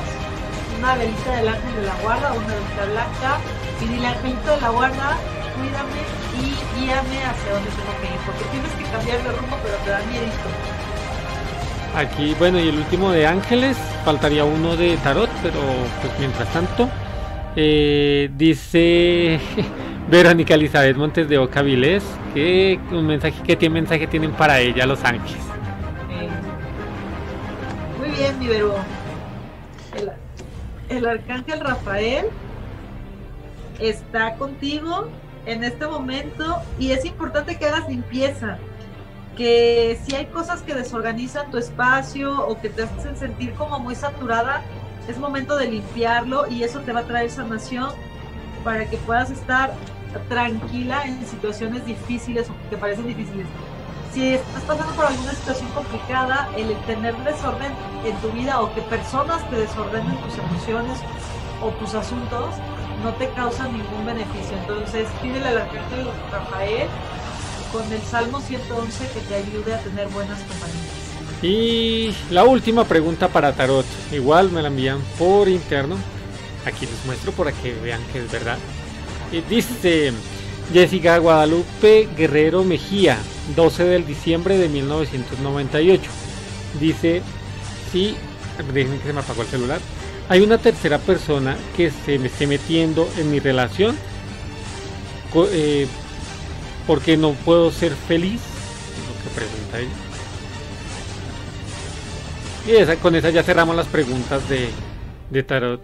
[0.78, 3.30] una velita del ángel de la guarda, una velita blanca,
[3.82, 5.18] y dile angelito de la guarda,
[5.58, 6.06] cuídame
[6.38, 9.90] y guíame hacia donde tengo que ir, porque tienes que cambiar de rumbo, pero te
[9.90, 10.79] da miedo.
[11.94, 15.58] Aquí, bueno, y el último de ángeles, faltaría uno de tarot, pero
[16.00, 16.88] pues mientras tanto,
[17.56, 19.40] eh, dice
[20.10, 24.86] Verónica Elizabeth Montes de Oca Vilés, que un mensaje, ¿qué tiene mensaje tienen para ella
[24.86, 25.42] los ángeles?
[27.98, 28.76] Muy bien, mi Vero
[30.90, 32.26] el arcángel Rafael
[33.78, 35.08] está contigo
[35.46, 38.58] en este momento y es importante que hagas limpieza.
[39.40, 43.94] Que si hay cosas que desorganizan tu espacio o que te hacen sentir como muy
[43.94, 44.62] saturada,
[45.08, 47.88] es momento de limpiarlo y eso te va a traer sanación
[48.64, 49.72] para que puedas estar
[50.28, 53.46] tranquila en situaciones difíciles o que parecen difíciles.
[54.12, 57.72] Si estás pasando por alguna situación complicada, el tener desorden
[58.04, 60.98] en tu vida o que personas te desordenen tus emociones
[61.62, 62.56] o tus asuntos
[63.02, 64.54] no te causa ningún beneficio.
[64.58, 66.88] Entonces, pídele al arcángel Rafael
[67.72, 71.10] con el Salmo 111 que te ayude a tener buenas compañías.
[71.42, 75.96] Y la última pregunta para Tarot, igual me la envían por interno.
[76.66, 78.58] Aquí les muestro para que vean que es verdad.
[79.48, 80.12] Dice
[80.72, 83.16] Jessica Guadalupe Guerrero Mejía,
[83.56, 86.10] 12 de diciembre de 1998.
[86.78, 87.22] Dice,
[87.90, 88.16] sí,
[88.74, 89.80] déjenme que se me apagó el celular.
[90.28, 93.96] Hay una tercera persona que se me esté metiendo en mi relación
[95.52, 95.86] eh,
[96.90, 98.40] porque no puedo ser feliz.
[98.42, 99.94] Es lo que pregunta ella.
[102.66, 104.70] Y con esa ya cerramos las preguntas de,
[105.30, 105.80] de tarot.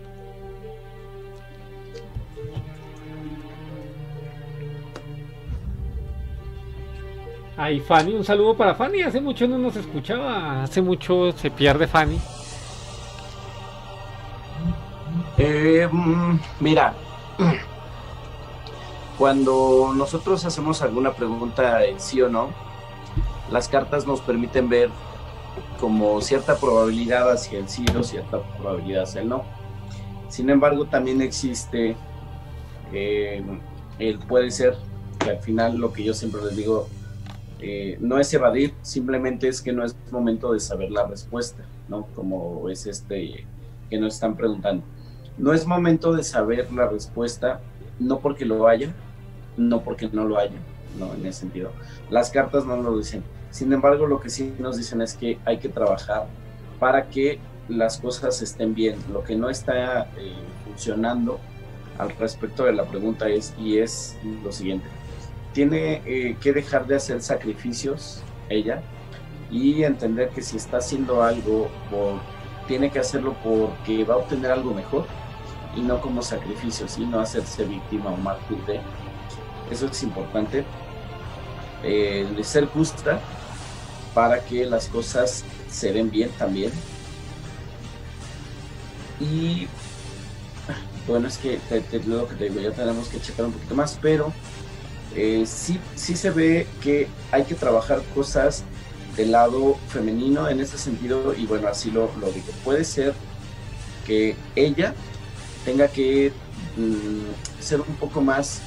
[7.57, 9.03] Ay, Fanny, un saludo para Fanny.
[9.03, 12.19] Hace mucho no nos escuchaba, hace mucho se pierde Fanny.
[15.39, 16.95] Eh, mm, mira,
[19.19, 22.51] cuando nosotros hacemos alguna pregunta en sí o no,
[23.51, 24.91] las cartas nos permiten ver
[25.81, 29.45] como cierta probabilidad hacia el sí o cierta probabilidad hacia el no.
[30.29, 31.97] Sin embargo, también existe
[32.93, 33.43] eh,
[33.99, 34.77] el puede ser,
[35.19, 36.89] que al final lo que yo siempre les digo,
[37.61, 42.07] eh, no es evadir, simplemente es que no es momento de saber la respuesta, ¿no?
[42.15, 43.47] Como es este
[43.89, 44.85] que nos están preguntando.
[45.39, 47.61] No es momento de saber la respuesta,
[47.99, 48.95] no porque lo haya,
[49.57, 50.57] no porque no lo haya,
[50.99, 51.73] no en ese sentido.
[52.11, 55.59] Las cartas no lo dicen, sin embargo, lo que sí nos dicen es que hay
[55.59, 56.27] que trabajar
[56.79, 57.39] para que
[57.69, 58.97] las cosas estén bien.
[59.13, 60.33] Lo que no está eh,
[60.65, 61.41] funcionando
[61.99, 64.87] al respecto de la pregunta es, y es lo siguiente,
[65.53, 68.83] tiene eh, que dejar de hacer sacrificios ella
[69.51, 71.69] y entender que si está haciendo algo,
[72.69, 75.07] tiene que hacerlo porque va a obtener algo mejor
[75.75, 78.81] y no como sacrificio, sino hacerse víctima o mártir de.
[79.71, 80.65] Eso es importante.
[81.83, 83.21] Eh, de ser justa
[84.15, 86.73] para que las cosas se den bien también.
[89.21, 89.69] Y
[91.07, 93.99] bueno, es que te, lo que te digo, ya tenemos que checar un poquito más,
[94.01, 94.33] pero
[95.15, 98.65] eh, sí, sí se ve que hay que trabajar cosas
[99.17, 102.49] del lado femenino en ese sentido, y bueno, así lo, lo digo.
[102.65, 103.15] Puede ser
[104.07, 104.95] que ella
[105.65, 106.33] tenga que
[106.77, 108.61] mm, ser un poco más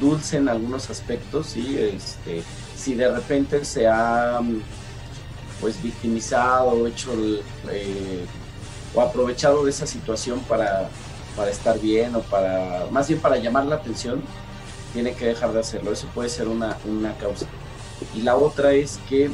[0.00, 1.78] dulce en algunos aspectos, ¿sí?
[1.78, 2.42] este,
[2.76, 4.40] si de repente se ha
[5.60, 7.12] pues victimizado, hecho
[7.70, 8.24] eh,
[8.94, 10.88] o aprovechado de esa situación para,
[11.36, 14.22] para estar bien o para, más bien para llamar la atención,
[14.92, 15.92] tiene que dejar de hacerlo.
[15.92, 16.76] Eso puede ser una,
[17.20, 17.46] causa.
[18.14, 19.30] Y la otra es que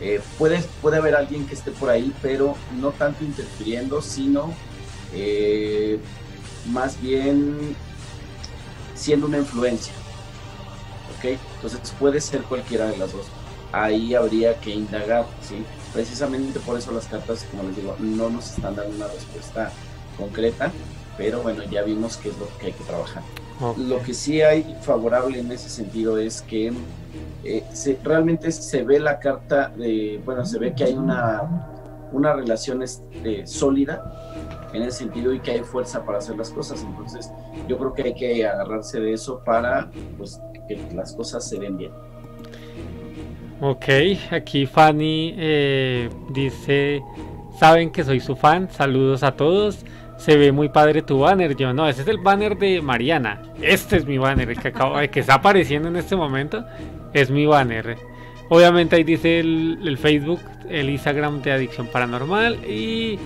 [0.00, 4.52] eh, puede, puede haber alguien que esté por ahí, pero no tanto interfiriendo, sino
[5.12, 5.98] eh,
[6.72, 7.76] más bien
[8.94, 9.92] siendo una influencia.
[11.18, 11.38] ¿Ok?
[11.56, 13.26] Entonces puede ser cualquiera de las dos
[13.74, 15.64] ahí habría que indagar, ¿sí?
[15.92, 19.70] Precisamente por eso las cartas, como les digo, no nos están dando una respuesta
[20.16, 20.72] concreta,
[21.16, 23.22] pero bueno, ya vimos qué es lo que hay que trabajar.
[23.78, 26.72] Lo que sí hay favorable en ese sentido es que
[27.44, 27.64] eh,
[28.02, 31.68] realmente se ve la carta de, bueno, se ve que hay una,
[32.12, 34.23] una relación este, sólida
[34.74, 36.82] en ese sentido y que hay fuerza para hacer las cosas.
[36.82, 37.30] Entonces,
[37.68, 41.76] yo creo que hay que agarrarse de eso para pues, que las cosas se den
[41.76, 41.92] bien.
[43.60, 43.84] Ok,
[44.30, 47.02] aquí Fanny eh, dice,
[47.58, 49.84] saben que soy su fan, saludos a todos.
[50.16, 53.42] Se ve muy padre tu banner, yo no, ese es el banner de Mariana.
[53.60, 56.64] Este es mi banner, el que, acabo, que está apareciendo en este momento
[57.12, 57.96] es mi banner.
[58.48, 63.18] Obviamente ahí dice el, Facebook, el Instagram de Adicción Paranormal y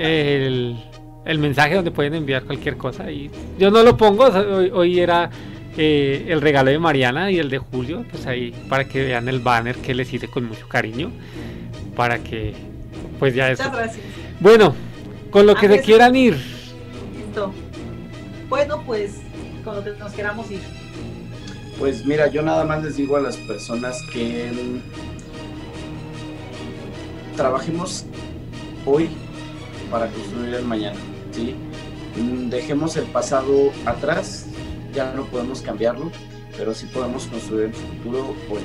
[0.00, 3.10] el, mensaje donde pueden enviar cualquier cosa.
[3.10, 4.24] Y yo no lo pongo,
[4.72, 5.30] hoy era
[5.76, 9.40] eh, el regalo de Mariana y el de Julio, pues ahí para que vean el
[9.40, 11.12] banner que les hice con mucho cariño,
[11.94, 12.54] para que
[13.18, 13.70] pues ya eso.
[14.40, 14.74] Bueno,
[15.30, 16.34] con lo que se quieran ir.
[17.14, 17.52] Listo.
[18.48, 19.20] Bueno, pues
[19.64, 20.60] con lo que nos queramos ir.
[21.78, 24.50] Pues mira, yo nada más les digo a las personas que
[27.36, 28.04] trabajemos
[28.84, 29.08] hoy
[29.90, 30.98] para construir el mañana,
[31.32, 31.56] ¿sí?
[32.48, 34.46] Dejemos el pasado atrás,
[34.92, 36.10] ya no podemos cambiarlo,
[36.56, 38.60] pero sí podemos construir el futuro hoy.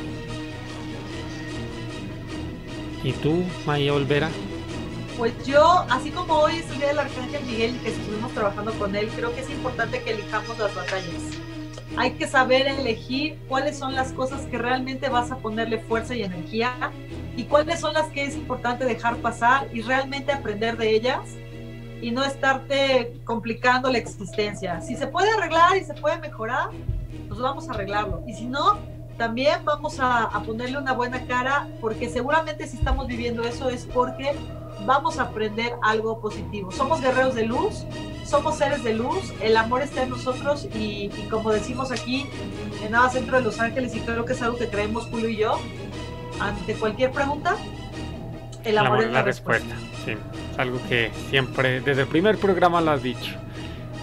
[3.04, 4.30] ¿Y tú, Maya Olvera?
[5.18, 8.74] Pues yo, así como hoy es el día del Arcángel Miguel y que estuvimos trabajando
[8.74, 11.35] con él, creo que es importante que elijamos las batallas.
[11.98, 16.24] Hay que saber elegir cuáles son las cosas que realmente vas a ponerle fuerza y
[16.24, 16.92] energía
[17.38, 21.22] y cuáles son las que es importante dejar pasar y realmente aprender de ellas
[22.02, 24.82] y no estarte complicando la existencia.
[24.82, 26.70] Si se puede arreglar y se puede mejorar,
[27.28, 28.24] pues vamos a arreglarlo.
[28.28, 28.78] Y si no,
[29.18, 34.34] también vamos a, ponerle una buena cara porque seguramente si estamos viviendo eso es porque
[34.86, 36.72] vamos a aprender algo positivo.
[36.72, 37.86] Somos guerreros de luz,
[38.26, 42.28] somos seres de luz, el amor está en nosotros y, como decimos aquí
[42.84, 45.38] en Nada Centro de Los Ángeles y creo que es algo que creemos Julio y
[45.38, 45.60] yo,
[46.40, 47.56] ante cualquier pregunta,
[48.64, 49.76] el amor, es la, respuesta.
[50.04, 53.36] Sí, es algo que siempre, desde el primer programa lo has dicho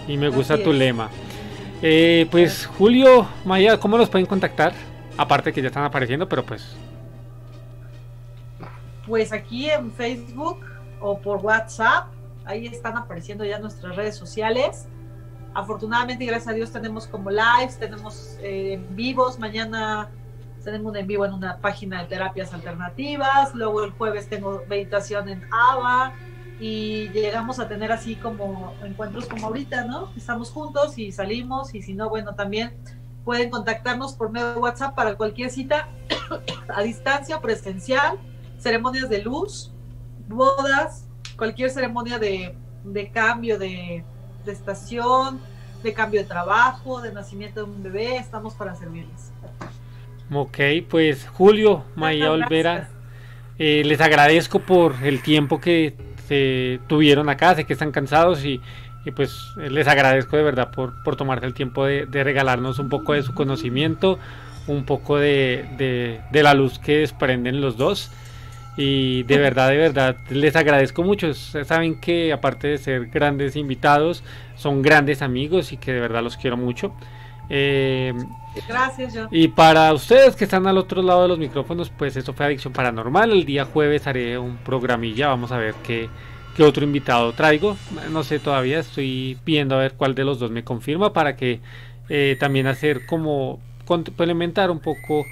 [0.07, 1.11] y me gusta tu lema.
[1.83, 4.73] Eh, pues Julio, Maya, ¿cómo los pueden contactar?
[5.17, 6.77] Aparte que ya están apareciendo, pero pues...
[9.07, 10.61] Pues aquí en Facebook
[11.01, 12.07] o por WhatsApp,
[12.45, 14.87] ahí están apareciendo ya nuestras redes sociales.
[15.55, 19.39] Afortunadamente, gracias a Dios, tenemos como lives, tenemos eh, en vivos.
[19.39, 20.09] Mañana
[20.65, 23.55] tenemos un en vivo en una página de terapias alternativas.
[23.55, 26.15] Luego el jueves tengo meditación en ABA.
[26.61, 30.13] Y llegamos a tener así como encuentros como ahorita, ¿no?
[30.17, 31.75] Estamos juntos y salimos.
[31.75, 32.73] Y si no, bueno, también
[33.25, 35.89] pueden contactarnos por medio de WhatsApp para cualquier cita
[36.69, 38.19] a distancia, presencial,
[38.63, 39.73] ceremonias de luz,
[40.29, 41.07] bodas,
[41.37, 42.55] cualquier ceremonia de,
[43.13, 44.05] cambio de,
[44.47, 45.41] estación,
[45.83, 49.33] de cambio de trabajo, de nacimiento de un bebé, estamos para servirles.
[50.33, 50.59] Ok,
[50.89, 52.89] pues Julio, Maya Olvera,
[53.59, 55.95] eh, les agradezco por el tiempo que
[56.29, 58.61] se tuvieron acá, sé que están cansados y
[59.05, 63.15] y pues les agradezco de verdad por, por tomarse el tiempo de, regalarnos un poco
[63.15, 64.19] de su conocimiento,
[64.69, 68.11] un poco de, la luz que desprenden los dos.
[68.77, 71.35] Y de verdad, de verdad, les agradezco mucho.
[71.35, 74.23] Saben que aparte de ser grandes invitados,
[74.57, 76.95] son grandes amigos y que de verdad los quiero mucho.
[77.51, 78.15] Eh,
[78.69, 79.29] Gracias, yo.
[79.31, 82.73] Y para ustedes que están al otro lado de los micrófonos, pues eso fue Adicción
[82.73, 83.31] Paranormal.
[83.31, 86.09] El día jueves haré un programilla, vamos a ver qué,
[86.57, 87.77] ¿Qué otro invitado traigo?
[88.11, 91.61] No sé todavía, estoy viendo a ver cuál de los dos me confirma para que
[92.11, 95.25] eh, también hacer como complementar un poco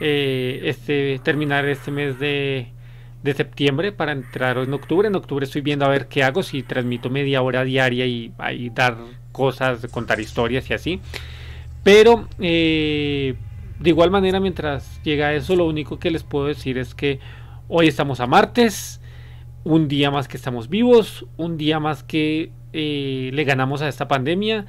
[0.00, 2.66] eh, este terminar este mes de,
[3.24, 5.08] de, septiembre para entrar en octubre.
[5.08, 8.32] En octubre estoy viendo a ver qué hago, si transmito media hora diaria y
[8.74, 8.96] dar
[9.32, 11.00] cosas, contar historias y así.
[11.84, 13.34] Pero eh,
[13.78, 17.20] de igual manera, mientras llega eso, lo único que les puedo decir es que
[17.68, 19.02] hoy estamos a martes
[19.64, 24.08] un día más que estamos vivos, un día más que eh, le ganamos a esta
[24.08, 24.64] pandemia.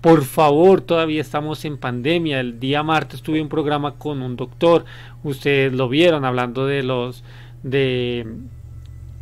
[0.00, 2.40] Por favor, todavía estamos en pandemia.
[2.40, 4.84] El día martes tuve un programa con un doctor,
[5.24, 7.24] ustedes lo vieron hablando de los
[7.62, 8.26] de,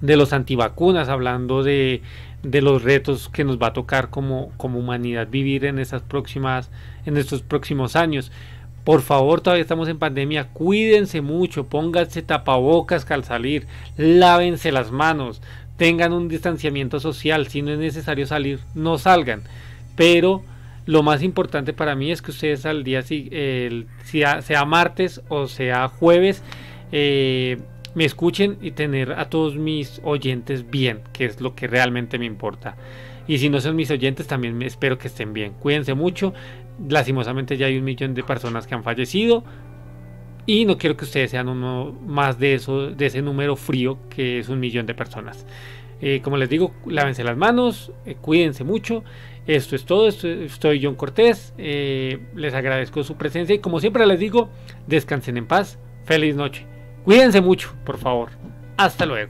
[0.00, 2.02] de los antivacunas, hablando de,
[2.42, 6.70] de los retos que nos va a tocar como, como humanidad vivir en estas próximas
[7.04, 8.30] en estos próximos años.
[8.84, 10.48] Por favor, todavía estamos en pandemia.
[10.48, 13.66] Cuídense mucho, pónganse tapabocas al salir,
[13.96, 15.42] lávense las manos,
[15.76, 17.48] tengan un distanciamiento social.
[17.48, 19.42] Si no es necesario salir, no salgan.
[19.94, 20.42] Pero
[20.86, 25.88] lo más importante para mí es que ustedes al día, sea, sea martes o sea
[25.88, 26.42] jueves,
[26.92, 27.58] eh,
[27.98, 32.26] me escuchen y tener a todos mis oyentes bien, que es lo que realmente me
[32.26, 32.76] importa.
[33.26, 35.54] Y si no son mis oyentes, también espero que estén bien.
[35.54, 36.32] Cuídense mucho.
[36.88, 39.42] Lastimosamente ya hay un millón de personas que han fallecido.
[40.46, 44.38] Y no quiero que ustedes sean uno más de eso, de ese número frío que
[44.38, 45.44] es un millón de personas.
[46.00, 49.02] Eh, como les digo, lávense las manos, eh, cuídense mucho.
[49.48, 50.06] Esto es todo.
[50.06, 51.52] estoy John Cortés.
[51.58, 54.50] Eh, les agradezco su presencia y como siempre les digo,
[54.86, 55.80] descansen en paz.
[56.04, 56.77] Feliz noche.
[57.08, 58.28] Cuídense mucho, por favor.
[58.76, 59.26] Hasta luego.